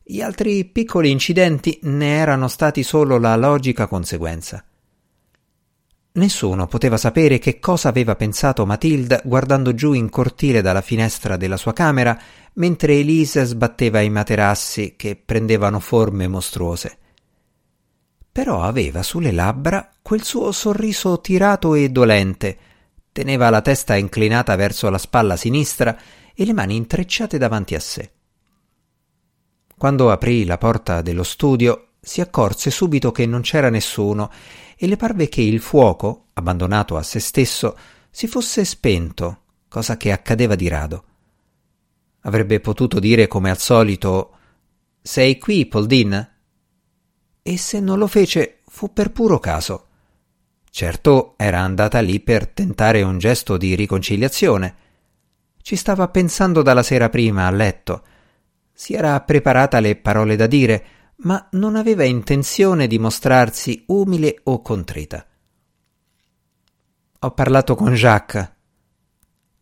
Gli 0.01 0.21
altri 0.21 0.63
piccoli 0.65 1.11
incidenti 1.11 1.79
ne 1.83 2.15
erano 2.15 2.47
stati 2.47 2.81
solo 2.81 3.17
la 3.17 3.35
logica 3.35 3.87
conseguenza. 3.87 4.63
Nessuno 6.15 6.67
poteva 6.67 6.95
sapere 6.95 7.39
che 7.39 7.59
cosa 7.59 7.89
aveva 7.89 8.15
pensato 8.15 8.65
Matilda 8.65 9.21
guardando 9.25 9.73
giù 9.73 9.93
in 9.93 10.09
cortile 10.09 10.61
dalla 10.61 10.81
finestra 10.81 11.37
della 11.37 11.57
sua 11.57 11.73
camera 11.73 12.17
mentre 12.53 12.99
Elise 12.99 13.43
sbatteva 13.45 13.99
i 13.99 14.09
materassi 14.11 14.93
che 14.95 15.15
prendevano 15.15 15.79
forme 15.79 16.27
mostruose 16.27 16.99
però 18.33 18.63
aveva 18.63 19.03
sulle 19.03 19.31
labbra 19.31 19.91
quel 20.01 20.23
suo 20.23 20.51
sorriso 20.51 21.21
tirato 21.21 21.75
e 21.75 21.89
dolente, 21.89 22.57
teneva 23.11 23.51
la 23.51 23.61
testa 23.61 23.95
inclinata 23.95 24.55
verso 24.55 24.89
la 24.89 24.97
spalla 24.97 25.37
sinistra 25.37 25.95
e 26.33 26.43
le 26.43 26.53
mani 26.53 26.75
intrecciate 26.75 27.37
davanti 27.37 27.75
a 27.75 27.79
sé. 27.79 28.11
Quando 29.77 30.11
aprì 30.11 30.45
la 30.45 30.57
porta 30.57 31.03
dello 31.03 31.21
studio, 31.21 31.89
si 32.01 32.21
accorse 32.21 32.71
subito 32.71 33.11
che 33.11 33.27
non 33.27 33.41
c'era 33.41 33.69
nessuno 33.69 34.31
e 34.75 34.87
le 34.87 34.97
parve 34.97 35.29
che 35.29 35.41
il 35.41 35.59
fuoco, 35.59 36.29
abbandonato 36.33 36.97
a 36.97 37.03
se 37.03 37.19
stesso, 37.19 37.77
si 38.09 38.25
fosse 38.27 38.65
spento, 38.65 39.41
cosa 39.69 39.95
che 39.95 40.11
accadeva 40.11 40.55
di 40.55 40.67
rado. 40.67 41.03
Avrebbe 42.21 42.59
potuto 42.59 42.99
dire 42.99 43.27
come 43.27 43.51
al 43.51 43.59
solito 43.59 44.37
Sei 45.01 45.37
qui, 45.37 45.67
Poldin? 45.67 46.32
E 47.43 47.57
se 47.57 47.79
non 47.81 47.99
lo 47.99 48.07
fece 48.07 48.61
fu 48.65 48.91
per 48.91 49.11
puro 49.11 49.37
caso. 49.37 49.87
Certo 50.71 51.35
era 51.37 51.59
andata 51.59 51.99
lì 51.99 52.19
per 52.19 52.47
tentare 52.47 53.03
un 53.03 53.19
gesto 53.19 53.57
di 53.57 53.75
riconciliazione. 53.75 54.75
Ci 55.61 55.75
stava 55.75 56.07
pensando 56.07 56.63
dalla 56.63 56.81
sera 56.81 57.09
prima 57.09 57.45
a 57.45 57.51
letto. 57.51 58.03
Si 58.73 58.93
era 58.93 59.19
preparata 59.21 59.79
le 59.79 59.95
parole 59.97 60.35
da 60.35 60.47
dire, 60.47 60.85
ma 61.17 61.47
non 61.51 61.75
aveva 61.75 62.03
intenzione 62.05 62.87
di 62.87 62.97
mostrarsi 62.97 63.83
umile 63.87 64.39
o 64.43 64.61
contrita. 64.61 65.25
Ho 67.19 67.31
parlato 67.31 67.75
con 67.75 67.93
Jacques. 67.93 68.51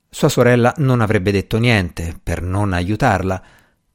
Sua 0.10 0.30
sorella 0.30 0.74
non 0.78 1.02
avrebbe 1.02 1.32
detto 1.32 1.58
niente 1.58 2.18
per 2.22 2.42
non 2.42 2.74
aiutarla, 2.74 3.44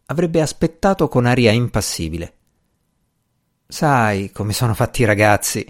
avrebbe 0.07 0.40
aspettato 0.40 1.09
con 1.09 1.25
aria 1.25 1.50
impassibile. 1.50 2.35
Sai 3.68 4.30
come 4.30 4.52
sono 4.52 4.75
fatti 4.75 5.02
i 5.02 5.06
ragazzi. 5.06 5.66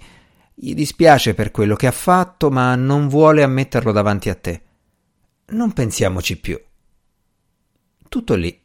Gli 0.53 0.73
dispiace 0.73 1.33
per 1.33 1.51
quello 1.51 1.75
che 1.75 1.87
ha 1.87 1.91
fatto, 1.91 2.49
ma 2.49 2.75
non 2.75 3.07
vuole 3.07 3.43
ammetterlo 3.43 3.91
davanti 3.91 4.29
a 4.29 4.35
te. 4.35 4.61
Non 5.47 5.73
pensiamoci 5.73 6.39
più. 6.39 6.61
Tutto 8.07 8.35
lì. 8.35 8.61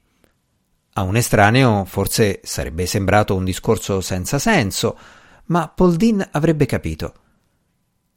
A 0.95 1.03
un 1.03 1.17
estraneo 1.17 1.85
forse 1.87 2.41
sarebbe 2.43 2.85
sembrato 2.85 3.35
un 3.35 3.45
discorso 3.45 4.01
senza 4.03 4.39
senso, 4.39 4.99
ma 5.47 5.69
Poldin 5.69 6.27
avrebbe 6.33 6.67
capito. 6.67 7.15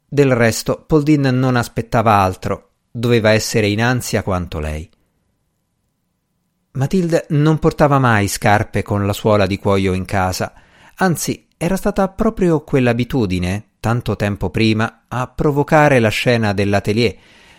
Del 0.06 0.34
resto, 0.34 0.84
Poldin 0.86 1.22
non 1.22 1.56
aspettava 1.56 2.18
altro, 2.18 2.72
doveva 2.90 3.30
essere 3.30 3.68
in 3.68 3.82
ansia 3.82 4.22
quanto 4.22 4.58
lei. 4.58 4.88
Matilde 6.72 7.26
non 7.30 7.58
portava 7.58 7.98
mai 7.98 8.28
scarpe 8.28 8.82
con 8.82 9.06
la 9.06 9.14
suola 9.14 9.46
di 9.46 9.58
cuoio 9.58 9.94
in 9.94 10.04
casa, 10.04 10.52
Anzi, 10.96 11.48
era 11.58 11.76
stata 11.76 12.08
proprio 12.08 12.62
quell'abitudine, 12.62 13.72
tanto 13.80 14.16
tempo 14.16 14.50
prima, 14.50 15.04
a 15.08 15.26
provocare 15.26 15.98
la 15.98 16.08
scena 16.08 16.52
dell'atelier, 16.52 17.16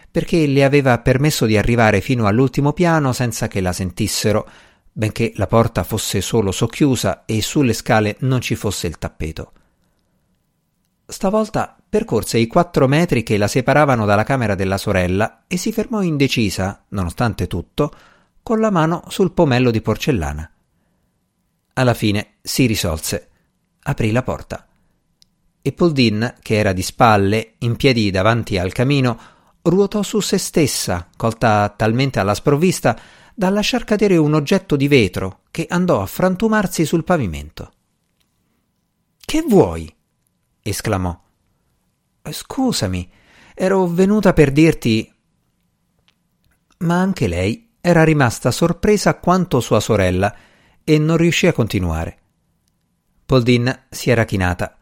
perché 0.10 0.48
le 0.48 0.63
aveva 0.63 0.98
permesso 1.00 1.46
di 1.46 1.58
arrivare 1.58 2.01
fino 2.01 2.25
all'ultimo 2.25 2.74
piano 2.74 3.13
senza 3.13 3.48
che 3.48 3.62
la 3.62 3.74
sentissero, 3.74 4.48
benché 4.91 5.34
la 5.36 5.46
porta 5.46 5.84
fosse 5.84 6.22
solo 6.22 6.51
socchiusa 6.51 7.25
e 7.25 7.41
sulle 7.44 7.74
scale 7.74 8.15
non 8.22 8.41
ci 8.41 8.56
fosse 8.56 8.88
il 8.88 8.98
tappeto. 8.98 9.51
Stavolta 11.06 11.77
percorse 11.88 12.39
i 12.39 12.48
quattro 12.48 12.88
metri 12.88 13.22
che 13.22 13.38
la 13.38 13.48
separavano 13.48 14.06
dalla 14.06 14.24
camera 14.24 14.56
della 14.56 14.77
sorella 14.77 15.44
e 15.48 15.58
si 15.58 15.72
fermò 15.72 16.01
indecisa, 16.01 16.86
nonostante 16.89 17.46
tutto, 17.46 17.91
con 18.41 18.60
la 18.60 18.72
mano 18.72 19.03
sul 19.08 19.32
pomello 19.32 19.70
di 19.70 19.82
porcellana. 19.82 20.51
Alla 21.74 21.94
fine 21.94 22.38
si 22.41 22.65
risolse. 22.65 23.26
Aprì 23.89 24.12
la 24.12 24.22
porta. 24.22 24.67
E 25.62 25.72
Poldin, 25.72 26.36
che 26.41 26.56
era 26.56 26.74
di 26.74 26.82
spalle, 26.82 27.53
in 27.60 27.77
piedi 27.77 28.12
davanti 28.12 28.58
al 28.58 28.74
camino, 28.74 29.17
ruotò 29.62 30.03
su 30.03 30.20
se 30.20 30.38
stessa, 30.38 31.10
colta 31.15 31.74
talmente 31.75 32.20
alla 32.20 32.34
sprovvista 32.34 33.00
da 33.34 33.50
lasciar 33.50 33.86
cadere 33.86 34.17
un 34.17 34.34
oggetto 34.34 34.75
di 34.75 34.89
vetro 34.89 35.41
che 35.51 35.67
andò 35.70 36.01
a 36.01 36.06
frantumarsi 36.06 36.86
sul 36.86 37.06
pavimento. 37.06 37.72
Che 39.17 39.41
vuoi? 39.48 39.94
esclamò. 40.62 41.17
Scusami, 42.29 43.10
ero 43.53 43.88
venuta 43.88 44.34
per 44.34 44.51
dirti. 44.51 45.13
Ma 46.79 47.00
anche 47.00 47.27
lei 47.27 47.70
era 47.79 48.03
rimasta 48.03 48.51
sorpresa 48.51 49.15
quanto 49.15 49.62
sua 49.62 49.79
sorella 49.79 50.36
e 50.84 50.98
non 50.98 51.15
riuscì 51.15 51.48
a 51.48 51.53
continuare. 51.53 52.20
Poldin 53.27 53.88
si 53.89 54.10
era 54.10 54.24
chinata. 54.24 54.77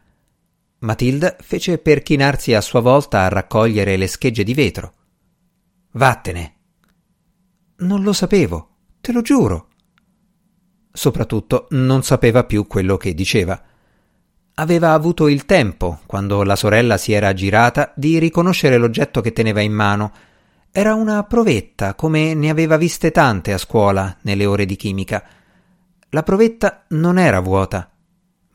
Matilda 0.82 1.36
fece 1.40 1.80
per 1.80 2.04
chinarsi 2.04 2.54
a 2.54 2.62
sua 2.62 2.80
volta 2.80 3.22
a 3.22 3.28
raccogliere 3.28 3.98
le 3.98 4.06
schegge 4.06 4.44
di 4.44 4.54
vetro. 4.54 4.94
Vattene. 5.94 6.54
Non 7.78 8.04
lo 8.04 8.14
sapevo, 8.14 8.70
te 9.02 9.12
lo 9.12 9.24
giuro. 9.24 9.70
Soprattutto 10.92 11.66
non 11.72 12.04
sapeva 12.04 12.44
più 12.44 12.68
quello 12.68 12.98
che 12.98 13.16
diceva. 13.16 13.60
Aveva 14.54 14.94
avuto 14.94 15.28
il 15.28 15.46
tempo, 15.46 16.02
quando 16.06 16.44
la 16.44 16.56
sorella 16.56 16.98
si 16.98 17.14
era 17.14 17.34
girata, 17.34 17.94
di 17.96 18.20
riconoscere 18.20 18.78
l'oggetto 18.78 19.22
che 19.22 19.34
teneva 19.34 19.62
in 19.62 19.74
mano. 19.74 20.12
Era 20.72 20.94
una 20.94 21.24
provetta, 21.24 21.96
come 21.96 22.36
ne 22.36 22.52
aveva 22.52 22.78
viste 22.78 23.10
tante 23.10 23.54
a 23.54 23.58
scuola, 23.58 24.16
nelle 24.22 24.46
ore 24.46 24.68
di 24.68 24.75
chimica. 24.75 25.24
La 26.10 26.22
provetta 26.22 26.84
non 26.90 27.18
era 27.18 27.40
vuota. 27.40 27.90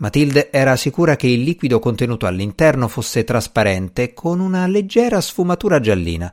Matilde 0.00 0.50
era 0.50 0.76
sicura 0.76 1.14
che 1.14 1.26
il 1.26 1.42
liquido 1.42 1.78
contenuto 1.78 2.24
all'interno 2.26 2.88
fosse 2.88 3.22
trasparente, 3.22 4.14
con 4.14 4.40
una 4.40 4.66
leggera 4.66 5.20
sfumatura 5.20 5.78
giallina. 5.78 6.32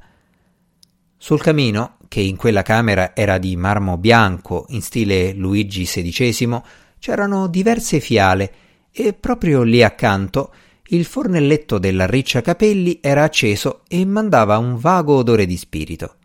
Sul 1.18 1.42
camino, 1.42 1.98
che 2.08 2.22
in 2.22 2.38
quella 2.38 2.62
camera 2.62 3.14
era 3.14 3.38
di 3.38 3.58
marmo 3.58 3.98
bianco 3.98 4.68
in 4.70 4.82
stile 4.82 5.34
Luigi 5.34 5.84
XVI, 5.84 6.62
c'erano 6.98 7.48
diverse 7.48 8.00
fiale 8.00 8.54
e 8.90 9.12
proprio 9.12 9.64
lì 9.64 9.84
accanto 9.84 10.54
il 10.88 11.04
fornelletto 11.04 11.78
della 11.78 12.06
riccia 12.06 12.40
capelli 12.40 13.00
era 13.02 13.24
acceso 13.24 13.82
e 13.90 14.06
mandava 14.06 14.58
un 14.58 14.78
vago 14.78 15.16
odore 15.16 15.46
di 15.46 15.58
spirito. 15.58 16.16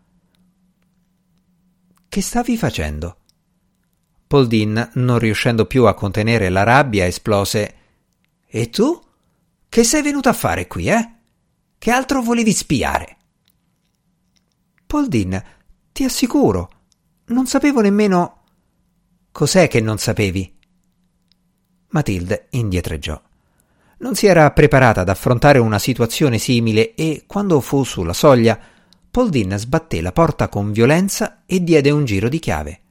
Che 2.07 2.21
stavi 2.21 2.55
facendo? 2.55 3.17
Poldin, 4.33 4.89
non 4.93 5.19
riuscendo 5.19 5.67
più 5.67 5.85
a 5.85 5.93
contenere 5.93 6.49
la 6.49 6.63
rabbia, 6.63 7.05
esplose 7.05 7.75
E 8.47 8.71
tu? 8.71 8.99
Che 9.69 9.83
sei 9.83 10.01
venuto 10.01 10.27
a 10.27 10.33
fare 10.33 10.65
qui, 10.65 10.87
eh? 10.87 11.09
Che 11.77 11.91
altro 11.91 12.23
volevi 12.23 12.51
spiare? 12.51 13.17
Poldin, 14.87 15.39
ti 15.91 16.03
assicuro, 16.03 16.69
non 17.25 17.45
sapevo 17.45 17.81
nemmeno. 17.81 18.41
Cos'è 19.31 19.67
che 19.67 19.81
non 19.81 19.99
sapevi? 19.99 20.51
Matilde 21.89 22.47
indietreggiò. 22.49 23.21
Non 23.99 24.15
si 24.15 24.25
era 24.25 24.49
preparata 24.49 25.01
ad 25.01 25.09
affrontare 25.09 25.59
una 25.59 25.77
situazione 25.77 26.39
simile 26.39 26.95
e, 26.95 27.25
quando 27.27 27.59
fu 27.59 27.83
sulla 27.83 28.13
soglia, 28.13 28.59
Poldin 29.11 29.55
sbatté 29.59 30.01
la 30.01 30.11
porta 30.11 30.49
con 30.49 30.71
violenza 30.71 31.43
e 31.45 31.63
diede 31.63 31.91
un 31.91 32.03
giro 32.03 32.29
di 32.29 32.39
chiave. 32.39 32.82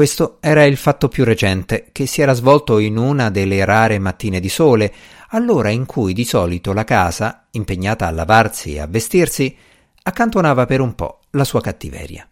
Questo 0.00 0.38
era 0.40 0.64
il 0.64 0.78
fatto 0.78 1.08
più 1.08 1.24
recente, 1.24 1.90
che 1.92 2.06
si 2.06 2.22
era 2.22 2.32
svolto 2.32 2.78
in 2.78 2.96
una 2.96 3.28
delle 3.28 3.62
rare 3.66 3.98
mattine 3.98 4.40
di 4.40 4.48
sole, 4.48 4.94
all'ora 5.28 5.68
in 5.68 5.84
cui 5.84 6.14
di 6.14 6.24
solito 6.24 6.72
la 6.72 6.84
casa, 6.84 7.48
impegnata 7.50 8.06
a 8.06 8.10
lavarsi 8.10 8.76
e 8.76 8.80
a 8.80 8.86
vestirsi, 8.86 9.54
accantonava 10.02 10.64
per 10.64 10.80
un 10.80 10.94
po' 10.94 11.20
la 11.32 11.44
sua 11.44 11.60
cattiveria. 11.60 12.26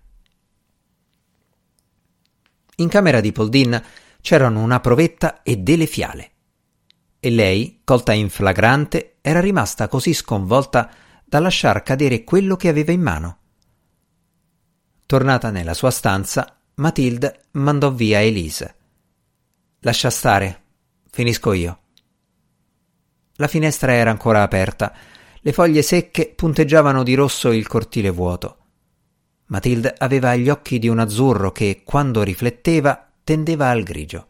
In 2.76 2.88
camera 2.88 3.20
di 3.20 3.32
Poldin 3.32 3.82
c'erano 4.22 4.62
una 4.62 4.80
provetta 4.80 5.42
e 5.42 5.58
delle 5.58 5.84
fiale. 5.84 6.30
E 7.20 7.28
lei, 7.28 7.82
colta 7.84 8.14
in 8.14 8.30
flagrante, 8.30 9.18
era 9.20 9.40
rimasta 9.40 9.88
così 9.88 10.14
sconvolta 10.14 10.90
da 11.22 11.38
lasciar 11.38 11.82
cadere 11.82 12.24
quello 12.24 12.56
che 12.56 12.68
aveva 12.68 12.92
in 12.92 13.02
mano. 13.02 13.38
Tornata 15.04 15.50
nella 15.50 15.74
sua 15.74 15.90
stanza, 15.90 16.57
Matilde 16.78 17.46
mandò 17.52 17.90
via 17.90 18.22
Elise. 18.22 18.74
Lascia 19.80 20.10
stare, 20.10 20.62
finisco 21.10 21.52
io. 21.52 21.78
La 23.34 23.48
finestra 23.48 23.94
era 23.94 24.10
ancora 24.10 24.42
aperta, 24.42 24.94
le 25.40 25.52
foglie 25.52 25.82
secche 25.82 26.32
punteggiavano 26.36 27.02
di 27.02 27.14
rosso 27.14 27.50
il 27.50 27.66
cortile 27.66 28.10
vuoto. 28.10 28.56
Matilde 29.46 29.92
aveva 29.98 30.36
gli 30.36 30.48
occhi 30.48 30.78
di 30.78 30.86
un 30.86 31.00
azzurro 31.00 31.50
che, 31.50 31.82
quando 31.84 32.22
rifletteva, 32.22 33.10
tendeva 33.24 33.70
al 33.70 33.82
grigio. 33.82 34.26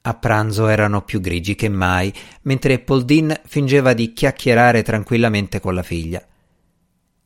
A 0.00 0.14
pranzo 0.14 0.66
erano 0.66 1.02
più 1.02 1.20
grigi 1.20 1.54
che 1.54 1.68
mai, 1.68 2.12
mentre 2.42 2.80
Poldin 2.80 3.40
fingeva 3.44 3.92
di 3.92 4.12
chiacchierare 4.12 4.82
tranquillamente 4.82 5.60
con 5.60 5.76
la 5.76 5.84
figlia. 5.84 6.26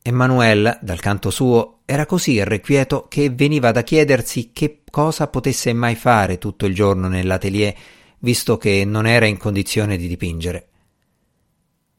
Emanuele, 0.07 0.79
dal 0.81 1.01
canto 1.01 1.29
suo, 1.29 1.79
era 1.83 2.05
così 2.05 2.31
irrequieto 2.31 3.07
che 3.09 3.29
veniva 3.29 3.73
da 3.73 3.83
chiedersi 3.83 4.51
che 4.53 4.83
cosa 4.89 5.27
potesse 5.27 5.73
mai 5.73 5.95
fare 5.95 6.37
tutto 6.37 6.65
il 6.65 6.73
giorno 6.73 7.09
nell'atelier, 7.09 7.75
visto 8.19 8.57
che 8.57 8.85
non 8.85 9.05
era 9.05 9.25
in 9.25 9.35
condizione 9.35 9.97
di 9.97 10.07
dipingere. 10.07 10.69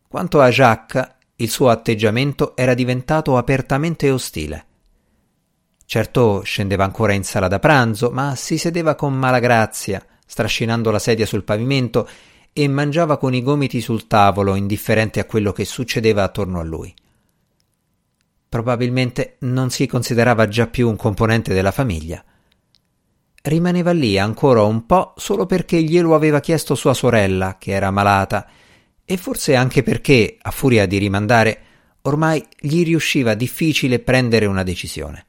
Quanto 0.08 0.40
a 0.40 0.48
Jacques, 0.48 1.16
il 1.36 1.50
suo 1.50 1.68
atteggiamento 1.68 2.56
era 2.56 2.72
diventato 2.72 3.36
apertamente 3.36 4.10
ostile. 4.10 4.64
Certo 5.84 6.40
scendeva 6.44 6.84
ancora 6.84 7.12
in 7.12 7.24
sala 7.24 7.46
da 7.46 7.58
pranzo, 7.58 8.08
ma 8.10 8.34
si 8.36 8.56
sedeva 8.56 8.94
con 8.94 9.12
mala 9.12 9.38
grazia, 9.38 10.02
strascinando 10.24 10.90
la 10.90 10.98
sedia 10.98 11.26
sul 11.26 11.44
pavimento 11.44 12.08
e 12.54 12.68
mangiava 12.68 13.18
con 13.18 13.34
i 13.34 13.42
gomiti 13.42 13.82
sul 13.82 14.06
tavolo, 14.06 14.54
indifferente 14.54 15.20
a 15.20 15.26
quello 15.26 15.52
che 15.52 15.66
succedeva 15.66 16.22
attorno 16.22 16.58
a 16.58 16.64
lui. 16.64 16.94
Probabilmente 18.48 19.37
non 19.40 19.70
si 19.70 19.87
considerava 19.87 20.48
già 20.48 20.66
più 20.66 20.88
un 20.88 20.96
componente 20.96 21.52
della 21.52 21.70
famiglia. 21.70 22.24
Rimaneva 23.42 23.92
lì 23.92 24.18
ancora 24.18 24.62
un 24.62 24.87
po' 24.87 25.14
solo 25.16 25.46
perché 25.46 25.82
glielo 25.82 26.14
aveva 26.14 26.40
chiesto 26.40 26.74
sua 26.74 26.94
sorella, 26.94 27.56
che 27.58 27.72
era 27.72 27.90
malata, 27.90 28.48
e 29.04 29.16
forse 29.16 29.54
anche 29.54 29.82
perché, 29.82 30.37
a 30.40 30.50
furia 30.50 30.87
di 30.87 30.98
rimandare, 30.98 31.62
ormai 32.02 32.44
gli 32.58 32.84
riusciva 32.84 33.34
difficile 33.34 34.00
prendere 34.00 34.46
una 34.46 34.62
decisione. 34.62 35.26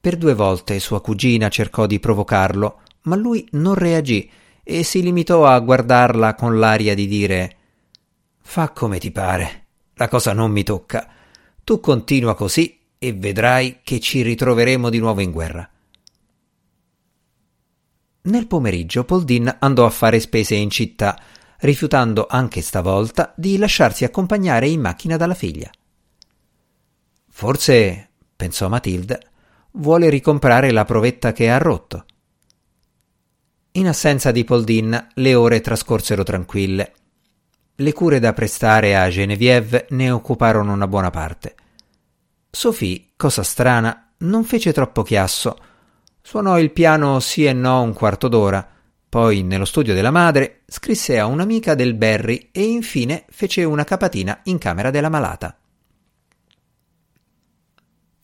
Per 0.00 0.16
due 0.16 0.34
volte 0.34 0.80
sua 0.80 1.00
cugina 1.00 1.48
cercò 1.48 1.86
di 1.86 2.00
provocarlo, 2.00 2.80
ma 3.02 3.16
lui 3.16 3.46
non 3.52 3.74
reagì 3.74 4.28
e 4.64 4.82
si 4.82 5.02
limitò 5.02 5.46
a 5.46 5.58
guardarla 5.60 6.34
con 6.34 6.58
l'aria 6.58 6.94
di 6.94 7.06
dire 7.06 7.56
Fa 8.40 8.70
come 8.70 8.98
ti 8.98 9.10
pare, 9.10 9.61
la 9.94 10.08
cosa 10.08 10.32
non 10.32 10.50
mi 10.50 10.62
tocca. 10.62 11.08
Tu 11.64 11.80
continua 11.80 12.34
così 12.34 12.78
e 12.98 13.12
vedrai 13.12 13.80
che 13.82 14.00
ci 14.00 14.22
ritroveremo 14.22 14.88
di 14.90 14.98
nuovo 14.98 15.20
in 15.20 15.30
guerra. 15.30 15.68
Nel 18.24 18.46
pomeriggio 18.46 19.04
Poldin 19.04 19.56
andò 19.58 19.84
a 19.84 19.90
fare 19.90 20.20
spese 20.20 20.54
in 20.54 20.70
città, 20.70 21.20
rifiutando 21.58 22.26
anche 22.28 22.60
stavolta 22.60 23.32
di 23.36 23.56
lasciarsi 23.56 24.04
accompagnare 24.04 24.68
in 24.68 24.80
macchina 24.80 25.16
dalla 25.16 25.34
figlia. 25.34 25.70
Forse, 27.28 28.10
pensò 28.36 28.68
Matilda, 28.68 29.18
vuole 29.72 30.08
ricomprare 30.08 30.70
la 30.70 30.84
provetta 30.84 31.32
che 31.32 31.50
ha 31.50 31.58
rotto. 31.58 32.04
In 33.72 33.88
assenza 33.88 34.30
di 34.30 34.44
Poldin 34.44 35.08
le 35.14 35.34
ore 35.34 35.60
trascorsero 35.60 36.22
tranquille. 36.22 36.94
Le 37.74 37.92
cure 37.92 38.18
da 38.18 38.32
prestare 38.32 38.96
a 38.96 39.08
Genevieve 39.08 39.86
ne 39.90 40.10
occuparono 40.10 40.72
una 40.72 40.86
buona 40.86 41.10
parte. 41.10 41.54
Sophie, 42.50 43.12
cosa 43.16 43.42
strana, 43.42 44.12
non 44.18 44.44
fece 44.44 44.72
troppo 44.72 45.02
chiasso. 45.02 45.56
Suonò 46.20 46.58
il 46.58 46.70
piano 46.70 47.18
sì 47.18 47.46
e 47.46 47.52
no 47.52 47.80
un 47.82 47.94
quarto 47.94 48.28
d'ora, 48.28 48.68
poi 49.08 49.42
nello 49.42 49.64
studio 49.64 49.94
della 49.94 50.10
madre 50.10 50.62
scrisse 50.66 51.18
a 51.18 51.26
un'amica 51.26 51.74
del 51.74 51.94
Berry 51.94 52.50
e 52.52 52.62
infine 52.62 53.24
fece 53.28 53.64
una 53.64 53.84
capatina 53.84 54.40
in 54.44 54.58
camera 54.58 54.90
della 54.90 55.08
malata. 55.08 55.56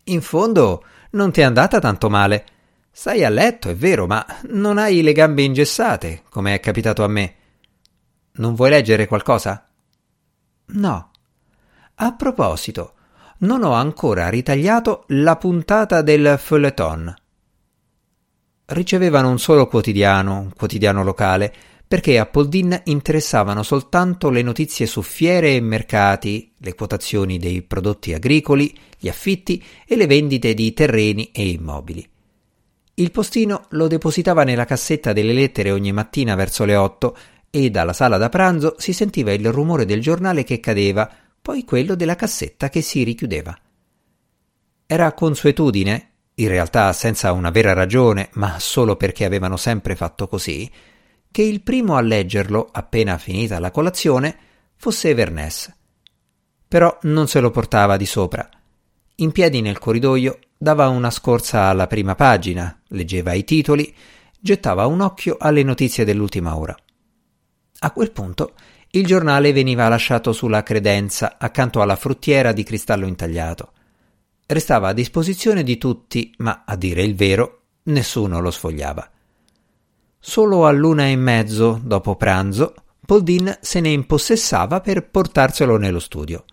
In 0.05 0.23
fondo 0.23 0.85
non 1.11 1.33
ti 1.33 1.41
è 1.41 1.45
andata 1.45 1.81
tanto 1.81 2.09
male. 2.09 2.47
Stai 2.91 3.25
a 3.25 3.29
letto, 3.29 3.69
è 3.69 3.77
vero, 3.77 4.07
ma 4.07 4.25
non 4.49 4.79
hai 4.79 5.03
le 5.03 5.13
gambe 5.13 5.43
ingessate, 5.43 6.23
come 6.29 6.55
è 6.55 6.61
capitato 6.61 7.05
a 7.05 7.09
me. 7.09 7.35
Non 8.39 8.55
vuoi 8.55 8.71
leggere 8.71 9.07
qualcosa? 9.07 9.69
No. 10.67 11.11
A 11.95 12.13
proposito, 12.13 12.95
non 13.39 13.65
ho 13.65 13.73
ancora 13.73 14.29
ritagliato 14.29 15.05
la 15.09 15.37
puntata 15.37 16.03
del 16.03 16.37
feuilleton. 16.39 17.15
Ricevevano 18.67 19.31
un 19.31 19.39
solo 19.39 19.67
quotidiano, 19.67 20.39
un 20.39 20.53
quotidiano 20.55 21.03
locale, 21.03 21.53
perché 21.89 22.19
a 22.19 22.27
Poldin 22.27 22.81
interessavano 22.85 23.63
soltanto 23.63 24.29
le 24.29 24.43
notizie 24.43 24.87
su 24.87 25.03
fiere 25.03 25.55
e 25.55 25.61
mercati, 25.61 26.53
le 26.59 26.75
quotazioni 26.75 27.39
dei 27.39 27.63
prodotti 27.63 28.13
agricoli, 28.13 28.77
gli 28.99 29.09
affitti 29.09 29.65
e 29.87 29.97
le 29.97 30.07
vendite 30.07 30.53
di 30.55 30.73
terreni 30.75 31.31
e 31.33 31.49
immobili. 31.49 32.07
Il 32.95 33.11
postino 33.11 33.67
lo 33.71 33.87
depositava 33.87 34.45
nella 34.45 34.65
cassetta 34.65 35.13
delle 35.13 35.33
lettere 35.33 35.71
ogni 35.71 35.93
mattina 35.93 36.35
verso 36.35 36.65
le 36.65 36.77
otto 36.77 37.17
e 37.51 37.71
dalla 37.71 37.93
sala 37.93 38.17
da 38.19 38.29
pranzo 38.29 38.75
si 38.79 38.93
sentiva 38.93 39.33
il 39.33 39.51
rumore 39.51 39.85
del 39.85 40.01
giornale 40.01 40.45
che 40.45 40.61
cadeva, 40.61 41.11
poi 41.41 41.65
quello 41.65 41.95
della 41.95 42.17
cassetta 42.17 42.69
che 42.69 42.83
si 42.83 43.03
richiudeva. 43.03 43.57
Era 44.87 45.13
consuetudine, 45.13 46.11
in 46.35 46.49
realtà 46.49 46.93
senza 46.93 47.33
una 47.33 47.51
vera 47.51 47.73
ragione, 47.73 48.29
ma 48.35 48.59
solo 48.59 48.97
perché 48.97 49.25
avevano 49.25 49.57
sempre 49.57 49.97
fatto 49.97 50.29
così, 50.29 50.71
che 51.31 51.43
il 51.43 51.63
primo 51.63 51.97
a 51.97 52.01
leggerlo, 52.01 52.69
appena 52.71 53.19
finita 53.19 53.59
la 53.59 53.71
colazione, 53.71 54.37
fosse 54.77 55.11
Ernest. 55.11 55.75
Però 56.67 56.99
non 57.03 57.29
se 57.29 57.41
lo 57.41 57.51
portava 57.51 57.97
di 57.97 58.07
sopra. 58.07 58.49
In 59.17 59.33
piedi 59.33 59.61
nel 59.61 59.79
corridoio 59.79 60.39
dava 60.57 60.89
una 60.89 61.11
scorsa 61.11 61.65
alla 61.65 61.87
prima 61.87 62.15
pagina, 62.15 62.81
leggeva 62.89 63.33
i 63.33 63.45
titoli, 63.45 63.95
gettava 64.39 64.87
un 64.87 65.01
occhio 65.01 65.37
alle 65.39 65.63
notizie 65.63 66.05
dell'ultima 66.05 66.57
ora. 66.57 66.77
A 67.81 67.91
quel 67.93 68.11
punto 68.11 68.55
il 68.91 69.07
giornale 69.07 69.53
veniva 69.53 69.89
lasciato 69.89 70.33
sulla 70.33 70.63
credenza 70.63 71.37
accanto 71.39 71.81
alla 71.81 71.97
fruttiera 71.97 72.53
di 72.53 72.63
cristallo 72.63 73.07
intagliato. 73.07 73.73
Restava 74.47 74.89
a 74.89 74.93
disposizione 74.95 75.63
di 75.63 75.77
tutti, 75.79 76.35
ma 76.39 76.65
a 76.67 76.75
dire 76.75 77.03
il 77.03 77.15
vero, 77.15 77.63
nessuno 77.85 78.41
lo 78.41 78.51
sfogliava. 78.51 79.11
Solo 80.19 80.67
all'una 80.67 81.07
e 81.07 81.17
mezzo, 81.17 81.81
dopo 81.83 82.17
pranzo, 82.17 82.75
Poldin 83.07 83.59
se 83.61 83.81
ne 83.81 83.91
impossessava 83.91 84.81
per 84.81 85.09
portarselo 85.09 85.77
nello 85.77 86.01
studio. 86.01 86.45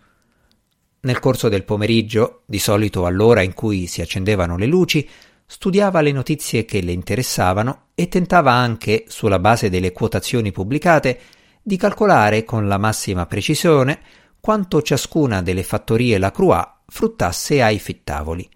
Nel 1.00 1.18
corso 1.18 1.48
del 1.48 1.64
pomeriggio, 1.64 2.42
di 2.46 2.58
solito 2.58 3.04
all'ora 3.06 3.42
in 3.42 3.52
cui 3.52 3.86
si 3.86 4.00
accendevano 4.00 4.56
le 4.56 4.66
luci, 4.66 5.08
studiava 5.46 6.00
le 6.00 6.12
notizie 6.12 6.64
che 6.64 6.82
le 6.82 6.92
interessavano 6.92 7.86
e 7.94 8.08
tentava 8.08 8.52
anche, 8.52 9.04
sulla 9.08 9.38
base 9.38 9.70
delle 9.70 9.92
quotazioni 9.92 10.50
pubblicate, 10.50 11.20
di 11.62 11.76
calcolare 11.76 12.44
con 12.44 12.68
la 12.68 12.78
massima 12.78 13.26
precisione 13.26 14.00
quanto 14.40 14.82
ciascuna 14.82 15.42
delle 15.42 15.62
fattorie 15.62 16.18
Lacroix 16.18 16.64
fruttasse 16.86 17.62
ai 17.62 17.78
fittavoli. 17.78 18.48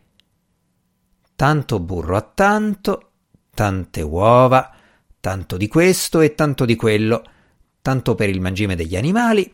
Tanto 1.34 1.80
burro 1.80 2.16
a 2.16 2.20
tanto, 2.22 3.12
tante 3.54 4.02
uova, 4.02 4.72
tanto 5.18 5.56
di 5.56 5.68
questo 5.68 6.20
e 6.20 6.34
tanto 6.34 6.64
di 6.64 6.76
quello, 6.76 7.22
tanto 7.82 8.14
per 8.14 8.28
il 8.28 8.40
mangime 8.40 8.76
degli 8.76 8.96
animali. 8.96 9.52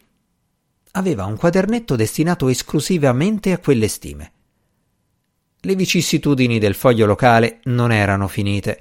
Aveva 0.92 1.24
un 1.24 1.36
quadernetto 1.36 1.96
destinato 1.96 2.48
esclusivamente 2.48 3.52
a 3.52 3.58
quelle 3.58 3.88
stime. 3.88 4.32
Le 5.60 5.74
vicissitudini 5.74 6.58
del 6.58 6.74
foglio 6.74 7.06
locale 7.06 7.60
non 7.64 7.92
erano 7.92 8.28
finite. 8.28 8.80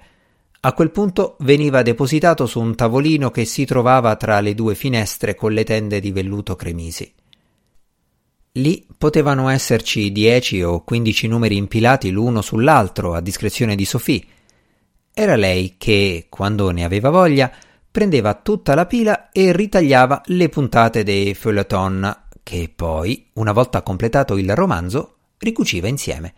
A 0.61 0.73
quel 0.73 0.91
punto 0.91 1.35
veniva 1.39 1.81
depositato 1.81 2.45
su 2.45 2.59
un 2.59 2.75
tavolino 2.75 3.29
che 3.29 3.45
si 3.45 3.65
trovava 3.65 4.15
tra 4.15 4.39
le 4.39 4.55
due 4.55 4.75
finestre 4.75 5.35
con 5.35 5.53
le 5.53 5.63
tende 5.63 5.99
di 5.99 6.11
velluto 6.11 6.55
cremisi. 6.55 7.13
Lì 8.53 8.87
potevano 8.97 9.49
esserci 9.49 10.11
dieci 10.11 10.63
o 10.63 10.83
quindici 10.83 11.27
numeri 11.27 11.57
impilati 11.57 12.09
l'uno 12.09 12.41
sull'altro 12.41 13.13
a 13.13 13.21
discrezione 13.21 13.75
di 13.75 13.85
Sophie. 13.85 14.23
Era 15.13 15.35
lei 15.35 15.75
che, 15.77 16.27
quando 16.29 16.71
ne 16.71 16.83
aveva 16.83 17.09
voglia, 17.09 17.51
prendeva 17.91 18.33
tutta 18.33 18.73
la 18.73 18.85
pila 18.85 19.31
e 19.31 19.51
ritagliava 19.51 20.21
le 20.25 20.49
puntate 20.49 21.03
dei 21.03 21.33
feuilleton 21.33 22.23
che 22.43 22.71
poi, 22.73 23.29
una 23.33 23.51
volta 23.51 23.81
completato 23.81 24.37
il 24.37 24.53
romanzo, 24.55 25.15
ricuciva 25.37 25.87
insieme. 25.87 26.33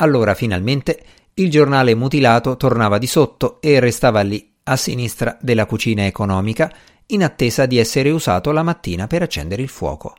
Allora 0.00 0.34
finalmente 0.34 1.02
il 1.34 1.50
giornale 1.50 1.94
mutilato 1.94 2.56
tornava 2.56 2.98
di 2.98 3.06
sotto 3.06 3.60
e 3.60 3.80
restava 3.80 4.22
lì, 4.22 4.52
a 4.64 4.76
sinistra 4.76 5.36
della 5.40 5.66
cucina 5.66 6.06
economica, 6.06 6.72
in 7.06 7.22
attesa 7.22 7.66
di 7.66 7.76
essere 7.76 8.10
usato 8.10 8.50
la 8.52 8.62
mattina 8.62 9.06
per 9.06 9.22
accendere 9.22 9.62
il 9.62 9.68
fuoco. 9.68 10.14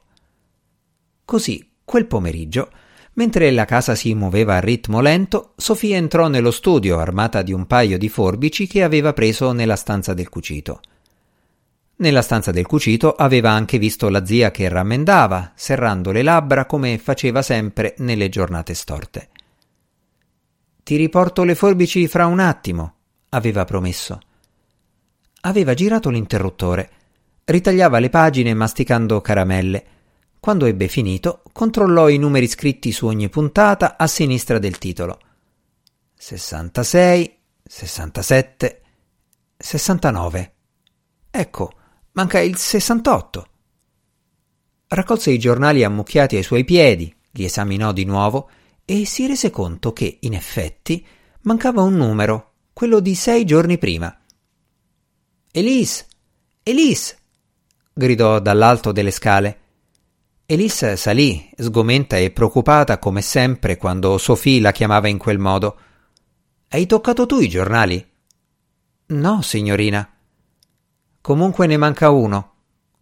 Così, 1.25 1.71
quel 1.83 2.05
pomeriggio, 2.05 2.69
mentre 3.13 3.49
la 3.51 3.65
casa 3.65 3.95
si 3.95 4.13
muoveva 4.13 4.55
a 4.55 4.59
ritmo 4.59 5.01
lento, 5.01 5.53
Sofia 5.55 5.97
entrò 5.97 6.27
nello 6.27 6.51
studio 6.51 6.99
armata 6.99 7.41
di 7.41 7.51
un 7.51 7.65
paio 7.65 7.97
di 7.97 8.09
forbici 8.09 8.67
che 8.67 8.83
aveva 8.83 9.13
preso 9.13 9.51
nella 9.51 9.75
stanza 9.75 10.13
del 10.13 10.29
cucito. 10.29 10.81
Nella 11.97 12.21
stanza 12.21 12.51
del 12.51 12.67
cucito 12.67 13.13
aveva 13.15 13.51
anche 13.51 13.79
visto 13.79 14.09
la 14.09 14.25
zia 14.25 14.51
che 14.51 14.69
rammendava, 14.69 15.53
serrando 15.55 16.11
le 16.11 16.23
labbra 16.23 16.65
come 16.65 16.97
faceva 16.99 17.41
sempre 17.41 17.95
nelle 17.97 18.29
giornate 18.29 18.73
storte. 18.73 19.29
Ti 20.83 20.95
riporto 20.95 21.43
le 21.43 21.55
forbici 21.55 22.07
fra 22.07 22.25
un 22.25 22.39
attimo, 22.39 22.95
aveva 23.29 23.65
promesso. 23.65 24.19
Aveva 25.41 25.73
girato 25.73 26.09
l'interruttore, 26.09 26.89
ritagliava 27.45 27.99
le 27.99 28.09
pagine 28.09 28.53
masticando 28.53 29.21
caramelle. 29.21 29.85
Quando 30.39 30.65
ebbe 30.65 30.87
finito, 30.87 31.43
controllò 31.51 32.09
i 32.09 32.17
numeri 32.17 32.47
scritti 32.47 32.91
su 32.91 33.05
ogni 33.05 33.29
puntata 33.29 33.95
a 33.97 34.07
sinistra 34.07 34.57
del 34.57 34.79
titolo. 34.79 35.19
66, 36.15 37.37
67, 37.63 38.81
69. 39.57 40.53
Ecco, 41.29 41.71
manca 42.13 42.39
il 42.39 42.57
68. 42.57 43.45
Raccolse 44.87 45.31
i 45.31 45.39
giornali 45.39 45.83
ammucchiati 45.83 46.35
ai 46.35 46.43
suoi 46.43 46.63
piedi, 46.63 47.15
li 47.31 47.45
esaminò 47.45 47.91
di 47.91 48.03
nuovo 48.03 48.49
e 48.85 49.05
si 49.05 49.27
rese 49.27 49.49
conto 49.49 49.93
che, 49.93 50.17
in 50.21 50.33
effetti, 50.33 51.05
mancava 51.41 51.81
un 51.81 51.95
numero, 51.95 52.53
quello 52.73 52.99
di 52.99 53.15
sei 53.15 53.45
giorni 53.45 53.77
prima. 53.77 54.15
Elise! 55.51 56.05
Elise! 56.63 57.17
gridò 57.93 58.39
dall'alto 58.39 58.91
delle 58.91 59.11
scale. 59.11 59.59
Elise 60.45 60.97
salì, 60.97 61.49
sgomenta 61.55 62.17
e 62.17 62.31
preoccupata 62.31 62.99
come 62.99 63.21
sempre 63.21 63.77
quando 63.77 64.17
Sophie 64.17 64.59
la 64.59 64.71
chiamava 64.71 65.07
in 65.07 65.17
quel 65.17 65.39
modo. 65.39 65.77
Hai 66.67 66.85
toccato 66.85 67.25
tu 67.25 67.39
i 67.39 67.47
giornali? 67.47 68.05
No, 69.07 69.41
signorina. 69.41 70.09
Comunque 71.21 71.67
ne 71.67 71.77
manca 71.77 72.09
uno. 72.09 72.53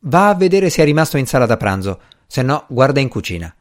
Va 0.02 0.30
a 0.30 0.36
vedere 0.36 0.70
se 0.70 0.82
è 0.82 0.86
rimasto 0.86 1.18
in 1.18 1.26
sala 1.26 1.46
da 1.46 1.58
pranzo, 1.58 2.02
se 2.28 2.42
no 2.42 2.66
guarda 2.70 3.00
in 3.00 3.10
cucina. 3.10 3.54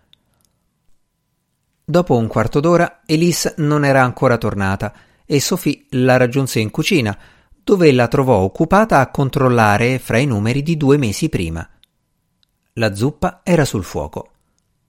Dopo 1.90 2.18
un 2.18 2.26
quarto 2.26 2.60
d'ora 2.60 3.00
Elise 3.06 3.54
non 3.56 3.82
era 3.82 4.02
ancora 4.02 4.36
tornata 4.36 4.92
e 5.24 5.40
Sophie 5.40 5.86
la 5.92 6.18
raggiunse 6.18 6.60
in 6.60 6.70
cucina, 6.70 7.18
dove 7.64 7.90
la 7.92 8.08
trovò 8.08 8.36
occupata 8.40 9.00
a 9.00 9.10
controllare 9.10 9.98
fra 9.98 10.18
i 10.18 10.26
numeri 10.26 10.62
di 10.62 10.76
due 10.76 10.98
mesi 10.98 11.30
prima. 11.30 11.66
La 12.74 12.94
zuppa 12.94 13.40
era 13.42 13.64
sul 13.64 13.84
fuoco. 13.84 14.32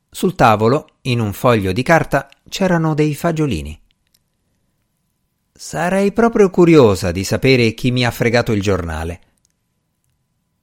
Sul 0.10 0.36
tavolo, 0.36 0.98
in 1.04 1.22
un 1.22 1.32
foglio 1.32 1.72
di 1.72 1.84
carta, 1.84 2.28
c'erano 2.50 2.94
dei 2.94 3.16
fagiolini. 3.16 3.82
Sarei 5.54 6.12
proprio 6.12 6.50
curiosa 6.50 7.14
di 7.14 7.24
sapere 7.24 7.74
chi 7.76 7.92
mi 7.92 8.06
ha 8.06 8.12
fregato 8.12 8.52
il 8.52 8.62
giornale. 8.62 9.22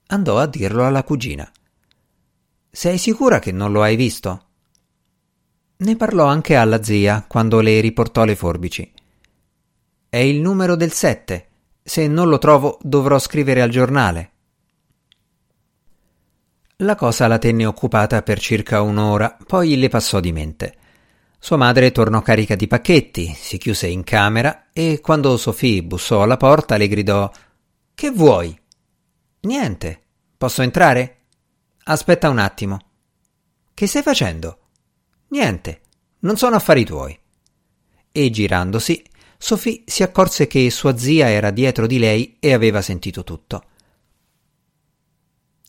Andò 0.09 0.38
a 0.38 0.44
dirlo 0.44 0.85
alla 0.85 1.03
cugina. 1.03 1.51
Sei 2.70 2.99
sicura 2.99 3.38
che 3.38 3.53
non 3.53 3.72
lo 3.72 3.83
hai 3.83 3.96
visto? 3.96 4.45
Ne 5.78 5.96
parlò 5.96 6.24
anche 6.24 6.56
alla 6.56 6.82
zia 6.82 7.24
quando 7.28 7.60
le 7.60 7.80
riportò 7.80 8.24
le 8.24 8.34
forbici. 8.34 8.90
È 10.08 10.16
il 10.16 10.40
numero 10.40 10.74
del 10.74 10.92
sette. 10.92 11.48
Se 11.82 12.08
non 12.08 12.28
lo 12.28 12.38
trovo 12.38 12.78
dovrò 12.80 13.18
scrivere 13.18 13.60
al 13.60 13.68
giornale. 13.68 14.30
La 16.76 16.94
cosa 16.94 17.26
la 17.26 17.38
tenne 17.38 17.66
occupata 17.66 18.22
per 18.22 18.40
circa 18.40 18.80
un'ora, 18.80 19.36
poi 19.46 19.76
le 19.76 19.88
passò 19.88 20.18
di 20.20 20.32
mente. 20.32 20.76
Sua 21.38 21.56
madre 21.56 21.92
tornò 21.92 22.22
carica 22.22 22.54
di 22.54 22.66
pacchetti, 22.66 23.32
si 23.34 23.58
chiuse 23.58 23.86
in 23.86 24.02
camera 24.02 24.68
e 24.72 25.00
quando 25.02 25.36
Sophie 25.36 25.82
bussò 25.82 26.22
alla 26.22 26.38
porta 26.38 26.76
le 26.76 26.88
gridò 26.88 27.30
Che 27.94 28.10
vuoi? 28.10 28.58
Niente. 29.40 30.02
Posso 30.36 30.62
entrare? 30.62 31.16
Aspetta 31.84 32.30
un 32.30 32.38
attimo. 32.38 32.78
Che 33.72 33.86
stai 33.86 34.02
facendo? 34.02 34.58
Niente, 35.37 35.81
non 36.20 36.38
sono 36.38 36.57
affari 36.57 36.83
tuoi. 36.87 37.16
E 38.11 38.31
girandosi, 38.31 39.05
Sophie 39.37 39.83
si 39.85 40.03
accorse 40.03 40.46
che 40.46 40.70
sua 40.70 40.96
zia 40.96 41.29
era 41.29 41.51
dietro 41.51 41.87
di 41.87 41.99
lei 41.99 42.38
e 42.40 42.55
aveva 42.55 42.81
sentito 42.81 43.22
tutto. 43.22 43.64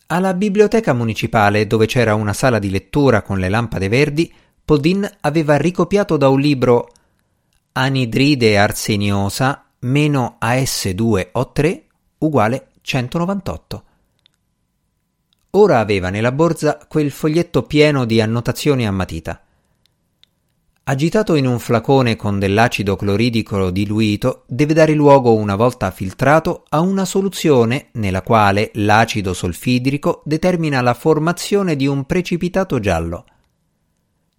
Alla 0.05 0.33
biblioteca 0.33 0.93
municipale, 0.93 1.67
dove 1.67 1.85
c'era 1.85 2.15
una 2.15 2.31
sala 2.31 2.59
di 2.59 2.69
lettura 2.69 3.21
con 3.23 3.39
le 3.39 3.49
lampade 3.49 3.89
verdi, 3.89 4.33
Podin 4.63 5.05
aveva 5.19 5.57
ricopiato 5.57 6.15
da 6.15 6.29
un 6.29 6.39
libro 6.39 6.89
Anidride 7.73 8.57
arseniosa 8.57 9.65
meno 9.79 10.37
AS2O3 10.41 11.81
uguale 12.19 12.69
198. 12.79 13.83
Ora 15.51 15.79
aveva 15.79 16.09
nella 16.09 16.31
borsa 16.31 16.77
quel 16.87 17.11
foglietto 17.11 17.63
pieno 17.63 18.05
di 18.05 18.21
annotazioni 18.21 18.87
a 18.87 18.91
matita. 18.91 19.41
Agitato 20.89 21.35
in 21.35 21.45
un 21.45 21.59
flacone 21.59 22.15
con 22.15 22.39
dell'acido 22.39 22.95
cloridico 22.95 23.71
diluito, 23.71 24.43
deve 24.47 24.73
dare 24.73 24.93
luogo, 24.93 25.33
una 25.33 25.55
volta 25.55 25.91
filtrato, 25.91 26.63
a 26.69 26.79
una 26.79 27.03
soluzione 27.03 27.89
nella 27.93 28.21
quale 28.21 28.71
l'acido 28.75 29.33
solfidrico 29.33 30.21
determina 30.23 30.79
la 30.79 30.93
formazione 30.93 31.75
di 31.75 31.87
un 31.87 32.05
precipitato 32.05 32.79
giallo. 32.79 33.25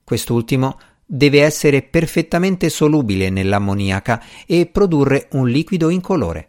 Quest'ultimo 0.03 0.79
deve 1.05 1.43
essere 1.43 1.83
perfettamente 1.83 2.71
solubile 2.71 3.29
nell'ammoniaca 3.29 4.23
e 4.47 4.65
produrre 4.65 5.29
un 5.33 5.49
liquido 5.49 5.91
incolore. 5.91 6.49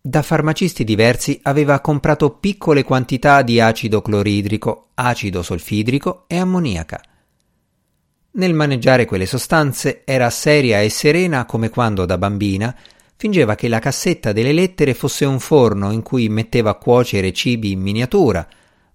Da 0.00 0.22
farmacisti 0.22 0.82
diversi 0.82 1.40
aveva 1.42 1.80
comprato 1.80 2.30
piccole 2.30 2.84
quantità 2.84 3.42
di 3.42 3.60
acido 3.60 4.00
cloridrico, 4.00 4.88
acido 4.94 5.42
solfidrico 5.42 6.24
e 6.26 6.38
ammoniaca. 6.38 7.02
Nel 8.36 8.52
maneggiare 8.52 9.04
quelle 9.04 9.26
sostanze 9.26 10.02
era 10.04 10.28
seria 10.28 10.80
e 10.80 10.88
serena 10.88 11.44
come 11.44 11.68
quando 11.68 12.04
da 12.04 12.18
bambina 12.18 12.74
fingeva 13.14 13.54
che 13.54 13.68
la 13.68 13.78
cassetta 13.78 14.32
delle 14.32 14.52
lettere 14.52 14.92
fosse 14.92 15.24
un 15.24 15.38
forno 15.38 15.92
in 15.92 16.02
cui 16.02 16.28
metteva 16.28 16.70
a 16.70 16.74
cuocere 16.74 17.32
cibi 17.32 17.70
in 17.70 17.80
miniatura, 17.80 18.44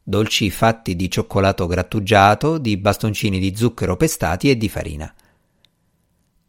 dolci 0.04 0.50
fatti 0.50 0.98
di 0.98 1.10
cioccolato 1.10 1.68
grattugiato, 1.68 2.58
di 2.58 2.76
bastoncini 2.76 3.40
di 3.40 3.56
zucchero 3.56 3.96
pestati 3.96 4.50
e 4.50 4.58
di 4.58 4.68
farina. 4.68 5.14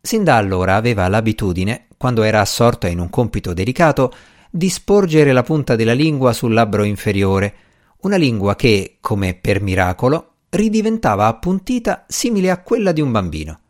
Sin 0.01 0.25
da 0.25 0.37
allora 0.37 0.75
aveva 0.75 1.07
l'abitudine, 1.07 1.87
quando 1.97 2.25
era 2.25 2.41
assorta 2.41 2.89
in 2.89 2.99
un 2.99 3.09
compito 3.09 3.53
delicato, 3.55 4.13
di 4.51 4.69
sporgere 4.69 5.33
la 5.33 5.45
punta 5.45 5.77
della 5.77 5.93
lingua 5.93 6.33
sul 6.33 6.53
labbro 6.53 6.83
inferiore, 6.83 7.55
una 8.01 8.17
lingua 8.17 8.57
che, 8.57 8.97
come 9.01 9.35
per 9.35 9.61
miracolo, 9.61 10.30
ridiventava 10.51 11.27
appuntita 11.27 12.05
simile 12.09 12.51
a 12.51 12.61
quella 12.61 12.93
di 12.93 13.01
un 13.01 13.13
bambino. 13.13 13.61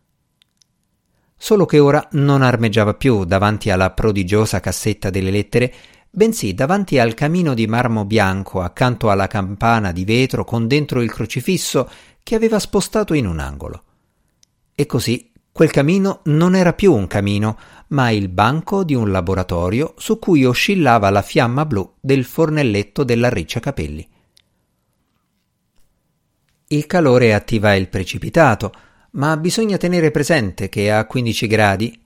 Solo 1.36 1.64
che 1.64 1.78
ora 1.78 2.06
non 2.12 2.42
armeggiava 2.42 2.94
più 2.94 3.24
davanti 3.24 3.70
alla 3.70 3.90
prodigiosa 3.90 4.60
cassetta 4.60 5.08
delle 5.08 5.30
lettere, 5.30 5.72
bensì 6.10 6.54
davanti 6.54 6.98
al 6.98 7.14
camino 7.14 7.54
di 7.54 7.66
marmo 7.66 8.04
bianco 8.04 8.60
accanto 8.60 9.10
alla 9.10 9.26
campana 9.26 9.92
di 9.92 10.04
vetro 10.04 10.44
con 10.44 10.66
dentro 10.66 11.00
il 11.00 11.10
crocifisso 11.10 11.88
che 12.22 12.34
aveva 12.34 12.58
spostato 12.58 13.14
in 13.14 13.26
un 13.26 13.38
angolo. 13.38 13.84
E 14.74 14.86
così 14.86 15.32
quel 15.52 15.70
camino 15.70 16.20
non 16.24 16.54
era 16.54 16.72
più 16.72 16.94
un 16.94 17.06
camino, 17.06 17.58
ma 17.88 18.10
il 18.10 18.28
banco 18.28 18.84
di 18.84 18.94
un 18.94 19.10
laboratorio 19.10 19.94
su 19.96 20.18
cui 20.18 20.44
oscillava 20.44 21.10
la 21.10 21.22
fiamma 21.22 21.66
blu 21.66 21.96
del 22.00 22.24
fornelletto 22.24 23.04
della 23.04 23.28
riccia 23.28 23.60
capelli. 23.60 24.06
Il 26.72 26.86
calore 26.86 27.34
attiva 27.34 27.74
il 27.74 27.88
precipitato, 27.88 28.72
ma 29.12 29.36
bisogna 29.36 29.76
tenere 29.76 30.12
presente 30.12 30.68
che 30.68 30.92
a 30.92 31.04
15 31.04 31.46
gradi. 31.48 32.00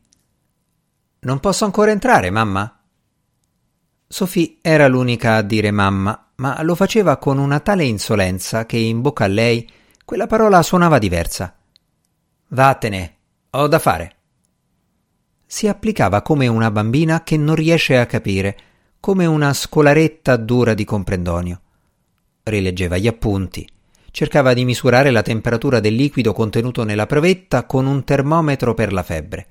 Non 1.21 1.39
posso 1.39 1.67
ancora 1.67 1.91
entrare, 1.91 2.31
mamma? 2.31 2.81
Sophie 4.07 4.57
era 4.63 4.89
l'unica 4.89 5.35
a 5.35 5.43
dire 5.43 5.71
mamma, 5.71 6.31
ma 6.37 6.63
lo 6.63 6.75
faceva 6.75 7.19
con 7.19 7.37
una 7.37 7.61
tale 7.61 7.85
insolenza 7.85 8.65
che 8.65 8.79
in 8.79 9.03
bocca 9.03 9.25
a 9.25 9.27
lei 9.27 9.71
quella 10.03 10.27
parola 10.27 10.63
suonava 10.63 10.97
diversa. 10.97 11.55
Vattene, 12.49 13.17
ho 13.51 13.69
da 13.69 13.79
fare. 13.79 14.17
Si 15.45 15.69
applicava 15.69 16.23
come 16.23 16.47
una 16.47 16.71
bambina 16.71 17.23
che 17.23 17.37
non 17.37 17.55
riesce 17.55 17.99
a 17.99 18.07
capire, 18.07 18.57
come 18.99 19.27
una 19.27 19.53
scolaretta 19.53 20.37
dura 20.37 20.73
di 20.73 20.87
comprendonio. 20.87 21.61
Rileggeva 22.45 22.97
gli 22.97 23.07
appunti, 23.07 23.69
cercava 24.15 24.55
di 24.55 24.65
misurare 24.65 25.11
la 25.11 25.23
temperatura 25.23 25.81
del 25.81 25.97
liquido 25.97 26.33
contenuto 26.33 26.85
nella 26.85 27.05
provetta 27.05 27.67
con 27.67 27.87
un 27.87 28.05
termometro 28.05 28.73
per 28.73 28.93
la 28.93 29.03
febbre. 29.03 29.47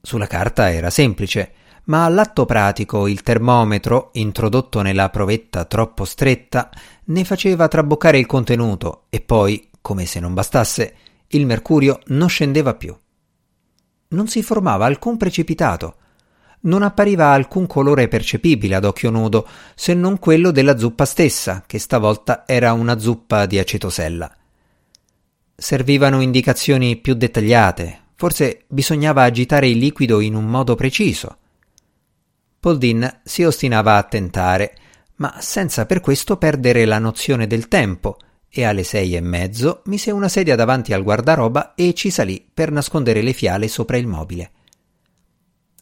Sulla 0.00 0.28
carta 0.28 0.72
era 0.72 0.88
semplice, 0.88 1.52
ma 1.86 2.04
all'atto 2.04 2.44
pratico 2.44 3.08
il 3.08 3.24
termometro, 3.24 4.10
introdotto 4.12 4.82
nella 4.82 5.10
provetta 5.10 5.64
troppo 5.64 6.04
stretta, 6.04 6.70
ne 7.06 7.24
faceva 7.24 7.66
traboccare 7.66 8.20
il 8.20 8.26
contenuto 8.26 9.06
e 9.10 9.20
poi, 9.20 9.68
come 9.80 10.06
se 10.06 10.20
non 10.20 10.32
bastasse, 10.32 10.94
il 11.26 11.44
mercurio 11.44 11.98
non 12.06 12.28
scendeva 12.28 12.74
più. 12.74 12.96
Non 14.10 14.28
si 14.28 14.44
formava 14.44 14.86
alcun 14.86 15.16
precipitato, 15.16 15.96
non 16.62 16.82
appariva 16.82 17.32
alcun 17.32 17.66
colore 17.66 18.08
percepibile 18.08 18.74
ad 18.74 18.84
occhio 18.84 19.10
nudo, 19.10 19.46
se 19.74 19.94
non 19.94 20.18
quello 20.18 20.50
della 20.50 20.76
zuppa 20.76 21.04
stessa, 21.04 21.64
che 21.66 21.78
stavolta 21.78 22.44
era 22.46 22.72
una 22.72 22.98
zuppa 22.98 23.46
di 23.46 23.58
acetosella. 23.58 24.34
Servivano 25.54 26.20
indicazioni 26.20 26.96
più 26.96 27.14
dettagliate, 27.14 27.98
forse 28.14 28.64
bisognava 28.68 29.22
agitare 29.22 29.68
il 29.68 29.78
liquido 29.78 30.20
in 30.20 30.34
un 30.34 30.44
modo 30.44 30.74
preciso. 30.74 31.36
Poldin 32.58 33.20
si 33.24 33.42
ostinava 33.44 33.96
a 33.96 34.02
tentare, 34.02 34.76
ma 35.16 35.36
senza 35.38 35.86
per 35.86 36.00
questo 36.00 36.36
perdere 36.36 36.84
la 36.84 36.98
nozione 36.98 37.46
del 37.46 37.68
tempo, 37.68 38.18
e 38.52 38.64
alle 38.64 38.82
sei 38.82 39.14
e 39.14 39.20
mezzo 39.20 39.82
mise 39.84 40.10
una 40.10 40.28
sedia 40.28 40.56
davanti 40.56 40.92
al 40.92 41.04
guardaroba 41.04 41.74
e 41.74 41.94
ci 41.94 42.10
salì 42.10 42.44
per 42.52 42.72
nascondere 42.72 43.22
le 43.22 43.32
fiale 43.32 43.68
sopra 43.68 43.96
il 43.96 44.06
mobile. 44.06 44.50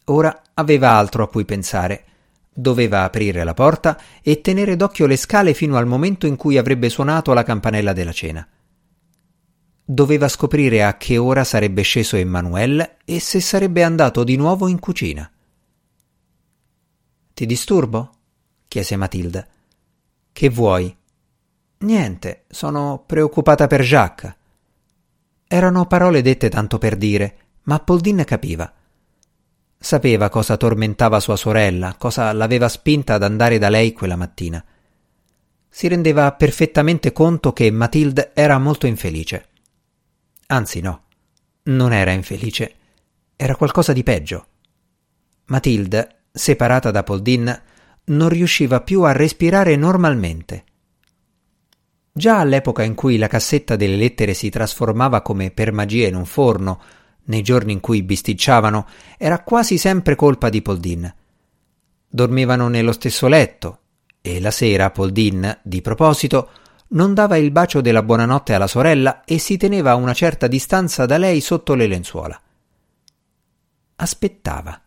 Ora 0.05 0.41
aveva 0.59 0.91
altro 0.91 1.23
a 1.23 1.27
cui 1.27 1.45
pensare. 1.45 2.05
Doveva 2.53 3.03
aprire 3.03 3.43
la 3.43 3.53
porta 3.53 3.99
e 4.21 4.41
tenere 4.41 4.75
d'occhio 4.75 5.05
le 5.05 5.17
scale 5.17 5.53
fino 5.53 5.77
al 5.77 5.87
momento 5.87 6.27
in 6.27 6.35
cui 6.35 6.57
avrebbe 6.57 6.89
suonato 6.89 7.33
la 7.33 7.43
campanella 7.43 7.93
della 7.93 8.11
cena. 8.11 8.47
Doveva 9.83 10.27
scoprire 10.27 10.83
a 10.83 10.97
che 10.97 11.17
ora 11.17 11.43
sarebbe 11.43 11.81
sceso 11.81 12.15
Emmanuel 12.15 12.97
e 13.05 13.19
se 13.19 13.39
sarebbe 13.39 13.81
andato 13.81 14.23
di 14.23 14.35
nuovo 14.35 14.67
in 14.67 14.79
cucina. 14.79 15.29
Ti 17.33 17.45
disturbo? 17.45 18.11
chiese 18.67 18.95
Matilda. 18.97 19.47
Che 20.31 20.49
vuoi? 20.49 20.95
Niente, 21.79 22.43
sono 22.49 23.03
preoccupata 23.05 23.67
per 23.67 23.81
Jacques. 23.81 24.35
Erano 25.47 25.87
parole 25.87 26.21
dette 26.21 26.49
tanto 26.49 26.77
per 26.77 26.97
dire, 26.97 27.37
ma 27.63 27.79
Poldin 27.79 28.23
capiva. 28.25 28.71
Sapeva 29.81 30.27
cosa 30.27 30.57
tormentava 30.57 31.21
sua 31.21 31.37
sorella, 31.37 31.95
cosa 31.97 32.33
l'aveva 32.33 32.67
spinta 32.67 33.13
ad 33.13 33.23
andare 33.23 33.57
da 33.57 33.69
lei 33.69 33.93
quella 33.93 34.17
mattina. 34.17 34.63
Si 35.69 35.87
rendeva 35.87 36.33
perfettamente 36.33 37.13
conto 37.13 37.53
che 37.53 37.71
Matilde 37.71 38.31
era 38.33 38.59
molto 38.59 38.87
infelice. 38.87 39.47
Anzi 40.47 40.81
no, 40.81 41.03
non 41.63 41.93
era 41.93 42.11
infelice, 42.11 42.75
era 43.37 43.55
qualcosa 43.55 43.93
di 43.93 44.03
peggio. 44.03 44.47
Matilde, 45.45 46.23
separata 46.29 46.91
da 46.91 47.03
Poldin, 47.03 47.61
non 48.05 48.27
riusciva 48.27 48.81
più 48.81 49.03
a 49.03 49.13
respirare 49.13 49.77
normalmente. 49.77 50.63
Già 52.11 52.39
all'epoca 52.39 52.83
in 52.83 52.95
cui 52.95 53.17
la 53.17 53.27
cassetta 53.27 53.77
delle 53.77 53.95
lettere 53.95 54.33
si 54.33 54.49
trasformava 54.49 55.21
come 55.21 55.51
per 55.51 55.71
magia 55.71 56.07
in 56.07 56.15
un 56.15 56.25
forno, 56.25 56.81
nei 57.29 57.41
giorni 57.41 57.73
in 57.73 57.79
cui 57.79 58.03
bisticciavano, 58.03 58.87
era 59.17 59.41
quasi 59.41 59.77
sempre 59.77 60.15
colpa 60.15 60.49
di 60.49 60.61
Poldin. 60.61 61.13
Dormivano 62.07 62.67
nello 62.67 62.91
stesso 62.91 63.27
letto 63.27 63.79
e 64.21 64.39
la 64.39 64.51
sera 64.51 64.91
Poldin, 64.91 65.59
di 65.63 65.81
proposito, 65.81 66.49
non 66.89 67.13
dava 67.13 67.37
il 67.37 67.51
bacio 67.51 67.81
della 67.81 68.03
buonanotte 68.03 68.53
alla 68.53 68.67
sorella 68.67 69.23
e 69.23 69.37
si 69.37 69.57
teneva 69.57 69.91
a 69.91 69.95
una 69.95 70.13
certa 70.13 70.47
distanza 70.47 71.05
da 71.05 71.17
lei 71.17 71.39
sotto 71.39 71.75
le 71.75 71.87
lenzuola. 71.87 72.41
Aspettava. 73.95 74.81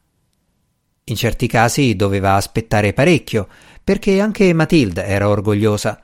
In 1.04 1.16
certi 1.16 1.46
casi 1.46 1.94
doveva 1.94 2.34
aspettare 2.34 2.92
parecchio, 2.92 3.48
perché 3.84 4.20
anche 4.20 4.52
Matilda 4.52 5.04
era 5.04 5.28
orgogliosa, 5.28 6.00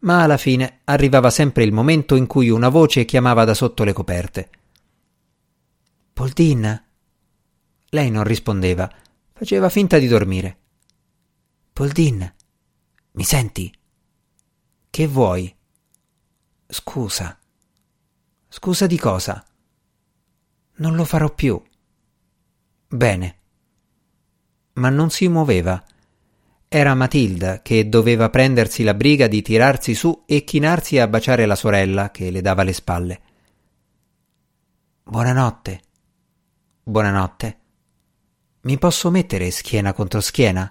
ma 0.00 0.22
alla 0.22 0.36
fine 0.36 0.80
arrivava 0.84 1.30
sempre 1.30 1.64
il 1.64 1.72
momento 1.72 2.14
in 2.14 2.26
cui 2.26 2.48
una 2.48 2.68
voce 2.68 3.04
chiamava 3.04 3.44
da 3.44 3.54
sotto 3.54 3.82
le 3.84 3.92
coperte. 3.92 4.48
Poldin? 6.14 6.84
Lei 7.88 8.08
non 8.08 8.22
rispondeva, 8.22 8.88
faceva 9.32 9.68
finta 9.68 9.98
di 9.98 10.06
dormire. 10.06 10.58
Poldin, 11.72 12.32
mi 13.10 13.24
senti? 13.24 13.72
Che 14.90 15.06
vuoi? 15.08 15.52
Scusa. 16.68 17.36
Scusa 18.48 18.86
di 18.86 18.96
cosa? 18.96 19.44
Non 20.76 20.94
lo 20.94 21.04
farò 21.04 21.34
più. 21.34 21.60
Bene. 22.86 23.38
Ma 24.74 24.90
non 24.90 25.10
si 25.10 25.26
muoveva. 25.26 25.84
Era 26.68 26.94
Matilda 26.94 27.60
che 27.60 27.88
doveva 27.88 28.30
prendersi 28.30 28.84
la 28.84 28.94
briga 28.94 29.26
di 29.26 29.42
tirarsi 29.42 29.94
su 29.94 30.22
e 30.26 30.44
chinarsi 30.44 31.00
a 31.00 31.08
baciare 31.08 31.44
la 31.44 31.56
sorella 31.56 32.12
che 32.12 32.30
le 32.30 32.40
dava 32.40 32.62
le 32.62 32.72
spalle. 32.72 33.20
Buonanotte. 35.02 35.80
Buonanotte. 36.86 37.56
Mi 38.64 38.76
posso 38.76 39.10
mettere 39.10 39.50
schiena 39.50 39.94
contro 39.94 40.20
schiena? 40.20 40.70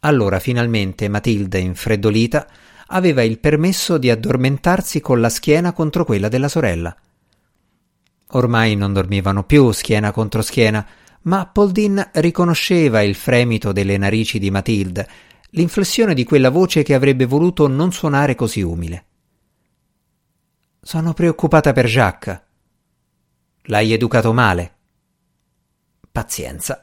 Allora 0.00 0.40
finalmente 0.40 1.08
Matilde, 1.08 1.60
infreddolita, 1.60 2.44
aveva 2.88 3.22
il 3.22 3.38
permesso 3.38 3.98
di 3.98 4.10
addormentarsi 4.10 5.00
con 5.00 5.20
la 5.20 5.28
schiena 5.28 5.72
contro 5.72 6.04
quella 6.04 6.26
della 6.26 6.48
sorella. 6.48 6.92
Ormai 8.30 8.74
non 8.74 8.92
dormivano 8.92 9.44
più 9.44 9.70
schiena 9.70 10.10
contro 10.10 10.42
schiena, 10.42 10.84
ma 11.22 11.46
Poldin 11.46 12.10
riconosceva 12.14 13.00
il 13.02 13.14
fremito 13.14 13.70
delle 13.70 13.96
narici 13.96 14.40
di 14.40 14.50
Matilde, 14.50 15.08
l'inflessione 15.50 16.14
di 16.14 16.24
quella 16.24 16.50
voce 16.50 16.82
che 16.82 16.94
avrebbe 16.94 17.26
voluto 17.26 17.68
non 17.68 17.92
suonare 17.92 18.34
così 18.34 18.62
umile. 18.62 19.04
Sono 20.80 21.14
preoccupata 21.14 21.72
per 21.72 21.86
Jacques. 21.86 22.46
L'hai 23.68 23.92
educato 23.92 24.32
male. 24.32 24.76
Pazienza. 26.10 26.80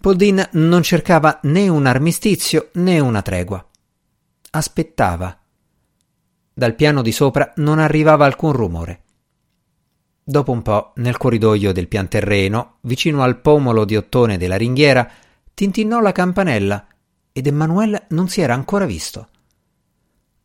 Poldin 0.00 0.48
non 0.52 0.82
cercava 0.82 1.38
né 1.44 1.68
un 1.68 1.86
armistizio 1.86 2.70
né 2.74 2.98
una 2.98 3.22
tregua. 3.22 3.64
Aspettava. 4.50 5.38
Dal 6.52 6.74
piano 6.74 7.02
di 7.02 7.12
sopra 7.12 7.52
non 7.56 7.78
arrivava 7.78 8.24
alcun 8.24 8.52
rumore. 8.52 9.02
Dopo 10.24 10.52
un 10.52 10.62
po', 10.62 10.92
nel 10.96 11.16
corridoio 11.16 11.72
del 11.72 11.88
pian 11.88 12.08
terreno, 12.08 12.78
vicino 12.82 13.22
al 13.22 13.40
pomolo 13.40 13.84
di 13.84 13.96
ottone 13.96 14.36
della 14.36 14.56
ringhiera, 14.56 15.08
tintinnò 15.54 16.00
la 16.00 16.12
campanella 16.12 16.86
ed 17.32 17.46
Emanuele 17.46 18.06
non 18.10 18.28
si 18.28 18.40
era 18.40 18.54
ancora 18.54 18.86
visto. 18.86 19.28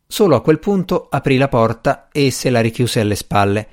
Solo 0.06 0.36
a 0.36 0.42
quel 0.42 0.58
punto 0.58 1.08
aprì 1.10 1.36
la 1.36 1.48
porta 1.48 2.08
e 2.12 2.30
se 2.30 2.50
la 2.50 2.60
richiuse 2.60 3.00
alle 3.00 3.14
spalle. 3.16 3.68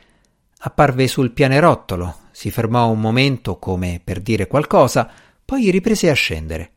Apparve 0.59 1.07
sul 1.07 1.31
pianerottolo, 1.31 2.15
si 2.31 2.49
fermò 2.49 2.89
un 2.89 2.99
momento 2.99 3.57
come 3.57 4.01
per 4.03 4.21
dire 4.21 4.47
qualcosa, 4.47 5.07
poi 5.45 5.69
riprese 5.69 6.09
a 6.09 6.13
scendere. 6.13 6.71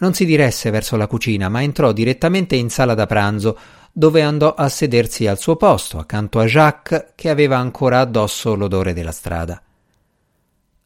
Non 0.00 0.12
si 0.12 0.26
diresse 0.26 0.70
verso 0.70 0.96
la 0.96 1.06
cucina, 1.06 1.48
ma 1.48 1.62
entrò 1.62 1.92
direttamente 1.92 2.56
in 2.56 2.68
sala 2.68 2.94
da 2.94 3.06
pranzo, 3.06 3.58
dove 3.90 4.22
andò 4.22 4.54
a 4.54 4.68
sedersi 4.68 5.26
al 5.26 5.38
suo 5.38 5.56
posto, 5.56 5.98
accanto 5.98 6.38
a 6.38 6.44
Jacques, 6.44 7.12
che 7.14 7.30
aveva 7.30 7.56
ancora 7.56 8.00
addosso 8.00 8.54
l'odore 8.54 8.92
della 8.92 9.12
strada. 9.12 9.60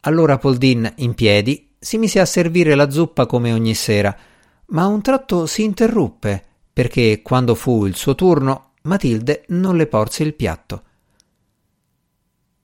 Allora 0.01 0.39
Poldin, 0.39 0.91
in 0.99 1.15
piedi, 1.15 1.75
si 1.79 1.99
mise 1.99 2.21
a 2.21 2.25
servire 2.25 2.77
la 2.77 2.91
zuppa 2.91 3.27
come 3.27 3.53
ogni 3.53 3.75
sera, 3.75 4.17
ma 4.67 4.83
a 4.83 4.87
un 4.87 5.03
tratto 5.03 5.47
si 5.47 5.63
interruppe, 5.65 6.43
perché 6.73 7.23
quando 7.23 7.55
fu 7.55 7.87
il 7.87 7.97
suo 7.97 8.15
turno, 8.15 8.71
Matilde 8.83 9.45
non 9.49 9.77
le 9.77 9.89
porse 9.89 10.23
il 10.23 10.35
piatto. 10.35 10.85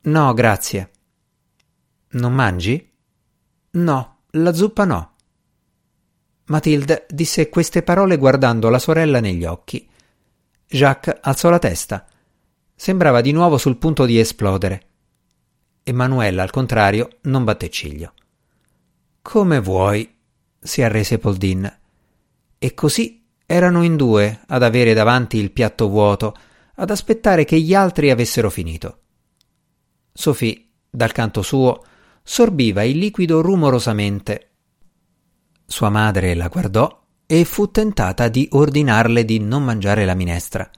No, 0.02 0.32
grazie. 0.32 0.90
Non 2.10 2.32
mangi? 2.32 2.90
No, 3.70 4.20
la 4.30 4.52
zuppa 4.52 4.84
no. 4.84 5.14
Matilde 6.44 7.06
disse 7.10 7.48
queste 7.50 7.82
parole 7.82 8.16
guardando 8.16 8.70
la 8.70 8.78
sorella 8.78 9.20
negli 9.20 9.44
occhi. 9.44 9.86
Jacques 10.66 11.18
alzò 11.20 11.50
la 11.50 11.58
testa. 11.58 12.06
Sembrava 12.74 13.20
di 13.20 13.32
nuovo 13.32 13.58
sul 13.58 13.76
punto 13.76 14.06
di 14.06 14.18
esplodere. 14.18 14.86
Emanuela, 15.82 16.42
al 16.42 16.50
contrario, 16.50 17.08
non 17.22 17.44
batté 17.44 17.68
ciglio. 17.68 18.14
Come 19.20 19.60
vuoi, 19.60 20.16
si 20.58 20.82
arrese 20.82 21.18
Poldin. 21.18 21.78
E 22.58 22.74
così 22.74 23.26
erano 23.44 23.82
in 23.82 23.96
due 23.96 24.40
ad 24.46 24.62
avere 24.62 24.94
davanti 24.94 25.38
il 25.38 25.50
piatto 25.50 25.88
vuoto, 25.88 26.34
ad 26.76 26.90
aspettare 26.90 27.44
che 27.44 27.60
gli 27.60 27.74
altri 27.74 28.10
avessero 28.10 28.48
finito. 28.48 29.00
Sophie, 30.20 30.64
dal 30.90 31.12
canto 31.12 31.42
suo, 31.42 31.84
sorbiva 32.24 32.82
il 32.82 32.98
liquido 32.98 33.40
rumorosamente. 33.40 34.50
Sua 35.64 35.90
madre 35.90 36.34
la 36.34 36.48
guardò 36.48 37.04
e 37.24 37.44
fu 37.44 37.70
tentata 37.70 38.26
di 38.26 38.48
ordinarle 38.50 39.24
di 39.24 39.38
non 39.38 39.62
mangiare 39.62 40.04
la 40.04 40.14
minestra. 40.14 40.68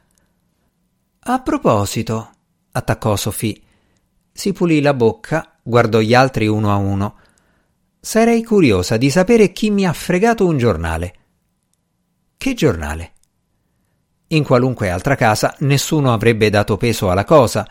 A 1.20 1.40
proposito, 1.40 2.30
attaccò 2.72 3.16
Sophie. 3.16 3.58
Si 4.30 4.52
pulì 4.52 4.82
la 4.82 4.92
bocca, 4.92 5.58
guardò 5.62 6.00
gli 6.00 6.12
altri 6.12 6.46
uno 6.46 6.70
a 6.70 6.76
uno. 6.76 7.16
Sarei 7.98 8.44
curiosa 8.44 8.98
di 8.98 9.08
sapere 9.08 9.52
chi 9.52 9.70
mi 9.70 9.86
ha 9.86 9.94
fregato 9.94 10.46
un 10.46 10.58
giornale. 10.58 11.14
Che 12.36 12.52
giornale? 12.52 13.12
In 14.28 14.44
qualunque 14.44 14.90
altra 14.90 15.14
casa 15.14 15.56
nessuno 15.60 16.12
avrebbe 16.12 16.50
dato 16.50 16.76
peso 16.76 17.10
alla 17.10 17.24
cosa, 17.24 17.66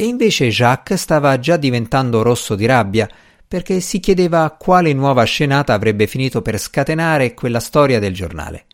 e 0.00 0.04
invece 0.04 0.46
Jacques 0.46 1.00
stava 1.00 1.40
già 1.40 1.56
diventando 1.56 2.22
rosso 2.22 2.54
di 2.54 2.66
rabbia 2.66 3.10
perché 3.48 3.80
si 3.80 3.98
chiedeva 3.98 4.48
quale 4.56 4.92
nuova 4.92 5.24
scenata 5.24 5.74
avrebbe 5.74 6.06
finito 6.06 6.40
per 6.40 6.56
scatenare 6.56 7.34
quella 7.34 7.58
storia 7.58 7.98
del 7.98 8.14
giornale. 8.14 8.66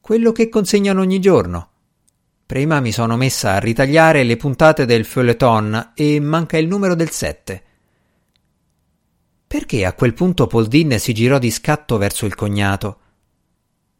Quello 0.00 0.30
che 0.30 0.48
consegnano 0.48 1.00
ogni 1.00 1.18
giorno. 1.18 1.70
Prima 2.46 2.78
mi 2.78 2.92
sono 2.92 3.16
messa 3.16 3.54
a 3.54 3.58
ritagliare 3.58 4.22
le 4.22 4.36
puntate 4.36 4.84
del 4.84 5.04
feuilleton 5.04 5.92
e 5.96 6.20
manca 6.20 6.58
il 6.58 6.68
numero 6.68 6.94
del 6.94 7.10
7. 7.10 7.62
Perché 9.48 9.84
a 9.84 9.94
quel 9.94 10.14
punto 10.14 10.46
Poldin 10.46 10.96
si 11.00 11.12
girò 11.12 11.40
di 11.40 11.50
scatto 11.50 11.98
verso 11.98 12.24
il 12.24 12.36
cognato? 12.36 12.98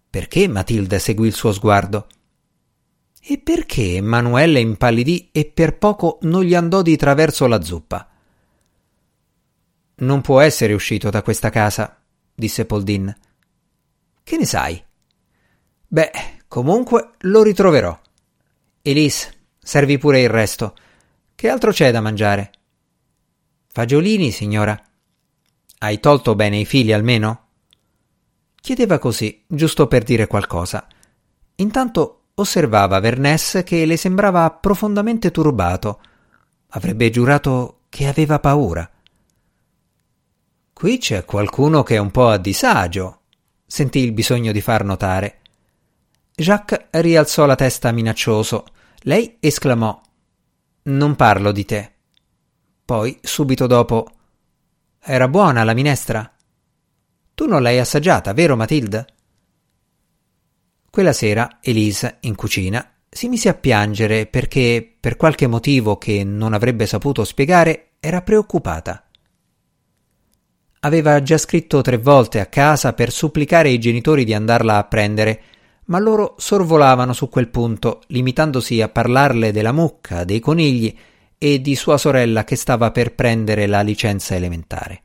Perché 0.08 0.46
Matilde 0.46 1.00
seguì 1.00 1.26
il 1.26 1.34
suo 1.34 1.52
sguardo? 1.52 2.06
E 3.30 3.36
perché 3.36 3.96
Emanuele 3.96 4.58
impallidì 4.58 5.28
e 5.32 5.44
per 5.44 5.76
poco 5.76 6.16
non 6.22 6.44
gli 6.44 6.54
andò 6.54 6.80
di 6.80 6.96
traverso 6.96 7.46
la 7.46 7.60
zuppa? 7.60 8.08
Non 9.96 10.22
può 10.22 10.40
essere 10.40 10.72
uscito 10.72 11.10
da 11.10 11.20
questa 11.20 11.50
casa, 11.50 12.00
disse 12.34 12.64
Poldin. 12.64 13.14
Che 14.22 14.36
ne 14.38 14.46
sai? 14.46 14.82
Beh, 15.86 16.10
comunque 16.48 17.16
lo 17.18 17.42
ritroverò. 17.42 18.00
Elise, 18.80 19.34
servi 19.58 19.98
pure 19.98 20.22
il 20.22 20.30
resto. 20.30 20.74
Che 21.34 21.50
altro 21.50 21.70
c'è 21.70 21.92
da 21.92 22.00
mangiare? 22.00 22.52
Fagiolini, 23.66 24.30
signora. 24.30 24.82
Hai 25.80 26.00
tolto 26.00 26.34
bene 26.34 26.60
i 26.60 26.64
fili 26.64 26.94
almeno? 26.94 27.48
Chiedeva 28.54 28.98
così, 28.98 29.44
giusto 29.46 29.86
per 29.86 30.02
dire 30.02 30.26
qualcosa. 30.26 30.86
Intanto 31.56 32.17
osservava 32.38 33.00
Vernès 33.00 33.62
che 33.64 33.84
le 33.84 33.96
sembrava 33.96 34.50
profondamente 34.50 35.30
turbato. 35.30 36.00
Avrebbe 36.68 37.10
giurato 37.10 37.80
che 37.88 38.06
aveva 38.06 38.38
paura. 38.38 38.88
Qui 40.72 40.98
c'è 40.98 41.24
qualcuno 41.24 41.82
che 41.82 41.96
è 41.96 41.98
un 41.98 42.10
po' 42.10 42.28
a 42.28 42.36
disagio, 42.36 43.22
sentì 43.66 44.00
il 44.00 44.12
bisogno 44.12 44.52
di 44.52 44.60
far 44.60 44.84
notare. 44.84 45.40
Jacques 46.34 46.86
rialzò 46.90 47.46
la 47.46 47.56
testa 47.56 47.90
minaccioso. 47.90 48.64
Lei 49.00 49.38
esclamò: 49.40 50.00
Non 50.82 51.16
parlo 51.16 51.50
di 51.50 51.64
te. 51.64 51.92
Poi, 52.84 53.18
subito 53.20 53.66
dopo: 53.66 54.06
Era 55.00 55.26
buona 55.26 55.64
la 55.64 55.74
minestra? 55.74 56.32
Tu 57.34 57.46
non 57.46 57.62
l'hai 57.62 57.80
assaggiata, 57.80 58.32
vero 58.32 58.54
Matilde? 58.54 59.06
Quella 60.98 61.12
sera 61.12 61.58
Elise, 61.60 62.16
in 62.22 62.34
cucina, 62.34 62.84
si 63.08 63.28
mise 63.28 63.48
a 63.48 63.54
piangere 63.54 64.26
perché, 64.26 64.96
per 64.98 65.14
qualche 65.14 65.46
motivo 65.46 65.96
che 65.96 66.24
non 66.24 66.54
avrebbe 66.54 66.86
saputo 66.86 67.22
spiegare, 67.22 67.90
era 68.00 68.20
preoccupata. 68.20 69.04
Aveva 70.80 71.22
già 71.22 71.38
scritto 71.38 71.82
tre 71.82 71.98
volte 71.98 72.40
a 72.40 72.46
casa 72.46 72.94
per 72.94 73.12
supplicare 73.12 73.68
i 73.68 73.78
genitori 73.78 74.24
di 74.24 74.34
andarla 74.34 74.78
a 74.78 74.84
prendere, 74.86 75.40
ma 75.84 76.00
loro 76.00 76.34
sorvolavano 76.36 77.12
su 77.12 77.28
quel 77.28 77.46
punto, 77.46 78.00
limitandosi 78.08 78.82
a 78.82 78.88
parlarle 78.88 79.52
della 79.52 79.70
mucca, 79.70 80.24
dei 80.24 80.40
conigli 80.40 80.92
e 81.38 81.60
di 81.60 81.76
sua 81.76 81.96
sorella 81.96 82.42
che 82.42 82.56
stava 82.56 82.90
per 82.90 83.14
prendere 83.14 83.68
la 83.68 83.82
licenza 83.82 84.34
elementare. 84.34 85.02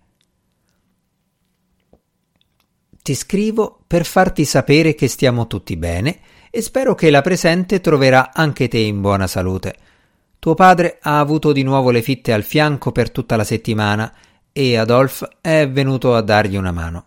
Ti 3.03 3.15
scrivo 3.15 3.79
per 3.85 4.05
farti 4.05 4.45
sapere 4.45 4.95
che 4.95 5.09
stiamo 5.09 5.45
tutti 5.45 5.75
bene 5.75 6.19
e 6.49 6.61
spero 6.61 6.95
che 6.95 7.09
la 7.09 7.19
presente 7.19 7.81
troverà 7.81 8.31
anche 8.33 8.69
te 8.69 8.77
in 8.77 9.01
buona 9.01 9.27
salute. 9.27 9.75
Tuo 10.39 10.53
padre 10.53 10.99
ha 11.01 11.19
avuto 11.19 11.51
di 11.51 11.63
nuovo 11.63 11.91
le 11.91 12.01
fitte 12.01 12.31
al 12.31 12.43
fianco 12.43 12.93
per 12.93 13.11
tutta 13.11 13.35
la 13.35 13.43
settimana 13.43 14.09
e 14.53 14.77
Adolphe 14.77 15.27
è 15.41 15.69
venuto 15.69 16.15
a 16.15 16.21
dargli 16.21 16.56
una 16.56 16.71
mano. 16.71 17.06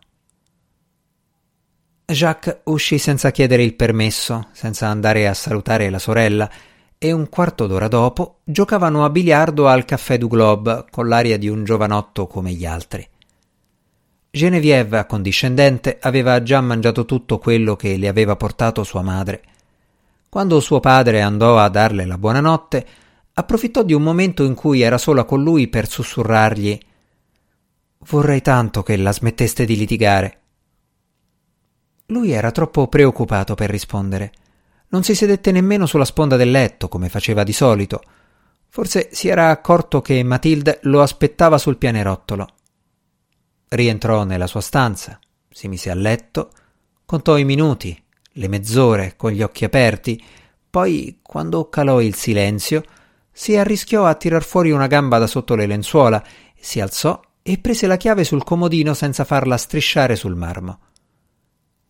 Jacques 2.04 2.58
uscì 2.64 2.98
senza 2.98 3.30
chiedere 3.30 3.62
il 3.62 3.74
permesso, 3.74 4.48
senza 4.52 4.88
andare 4.88 5.26
a 5.26 5.32
salutare 5.32 5.88
la 5.88 5.98
sorella, 5.98 6.50
e 6.98 7.10
un 7.10 7.30
quarto 7.30 7.66
d'ora 7.66 7.88
dopo 7.88 8.40
giocavano 8.44 9.02
a 9.02 9.08
biliardo 9.08 9.66
al 9.66 9.86
caffè 9.86 10.18
du 10.18 10.28
Globe 10.28 10.84
con 10.90 11.08
l'aria 11.08 11.38
di 11.38 11.48
un 11.48 11.64
giovanotto 11.64 12.26
come 12.26 12.52
gli 12.52 12.66
altri. 12.66 13.08
Genevieve, 14.36 14.98
accondiscendente, 14.98 15.96
aveva 15.98 16.42
già 16.42 16.60
mangiato 16.60 17.06
tutto 17.06 17.38
quello 17.38 17.74
che 17.74 17.96
le 17.96 18.06
aveva 18.06 18.36
portato 18.36 18.84
sua 18.84 19.00
madre. 19.00 19.42
Quando 20.28 20.60
suo 20.60 20.78
padre 20.78 21.22
andò 21.22 21.58
a 21.58 21.70
darle 21.70 22.04
la 22.04 22.18
buonanotte, 22.18 22.86
approfittò 23.32 23.82
di 23.82 23.94
un 23.94 24.02
momento 24.02 24.44
in 24.44 24.54
cui 24.54 24.82
era 24.82 24.98
sola 24.98 25.24
con 25.24 25.42
lui 25.42 25.68
per 25.68 25.88
sussurrargli 25.88 26.78
Vorrei 28.10 28.42
tanto 28.42 28.82
che 28.82 28.98
la 28.98 29.10
smetteste 29.10 29.64
di 29.64 29.74
litigare. 29.74 30.40
Lui 32.08 32.30
era 32.30 32.50
troppo 32.50 32.88
preoccupato 32.88 33.54
per 33.54 33.70
rispondere. 33.70 34.32
Non 34.88 35.02
si 35.02 35.14
sedette 35.14 35.50
nemmeno 35.50 35.86
sulla 35.86 36.04
sponda 36.04 36.36
del 36.36 36.50
letto, 36.50 36.88
come 36.88 37.08
faceva 37.08 37.42
di 37.42 37.54
solito. 37.54 38.02
Forse 38.68 39.08
si 39.12 39.28
era 39.28 39.48
accorto 39.48 40.02
che 40.02 40.22
Matilde 40.22 40.80
lo 40.82 41.00
aspettava 41.00 41.56
sul 41.56 41.78
pianerottolo. 41.78 42.48
Rientrò 43.68 44.24
nella 44.24 44.46
sua 44.46 44.60
stanza, 44.60 45.18
si 45.50 45.68
mise 45.68 45.90
a 45.90 45.94
letto, 45.94 46.50
contò 47.04 47.36
i 47.36 47.44
minuti, 47.44 48.00
le 48.32 48.48
mezz'ore 48.48 49.14
con 49.16 49.32
gli 49.32 49.42
occhi 49.42 49.64
aperti, 49.64 50.22
poi, 50.70 51.20
quando 51.22 51.68
calò 51.68 52.00
il 52.00 52.14
silenzio, 52.14 52.82
si 53.32 53.56
arrischiò 53.56 54.04
a 54.04 54.14
tirar 54.14 54.44
fuori 54.44 54.70
una 54.70 54.86
gamba 54.86 55.18
da 55.18 55.26
sotto 55.26 55.54
le 55.54 55.66
lenzuola, 55.66 56.22
si 56.58 56.80
alzò 56.80 57.20
e 57.42 57.58
prese 57.58 57.86
la 57.86 57.96
chiave 57.96 58.24
sul 58.24 58.44
comodino 58.44 58.92
senza 58.92 59.24
farla 59.24 59.56
strisciare 59.56 60.16
sul 60.16 60.34
marmo. 60.34 60.80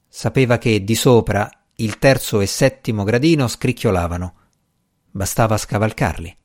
Sapeva 0.08 0.58
che 0.58 0.84
di 0.84 0.94
sopra 0.94 1.50
il 1.76 1.98
terzo 1.98 2.40
e 2.40 2.46
settimo 2.46 3.04
gradino 3.04 3.48
scricchiolavano. 3.48 4.34
Bastava 5.10 5.56
scavalcarli. 5.56 6.35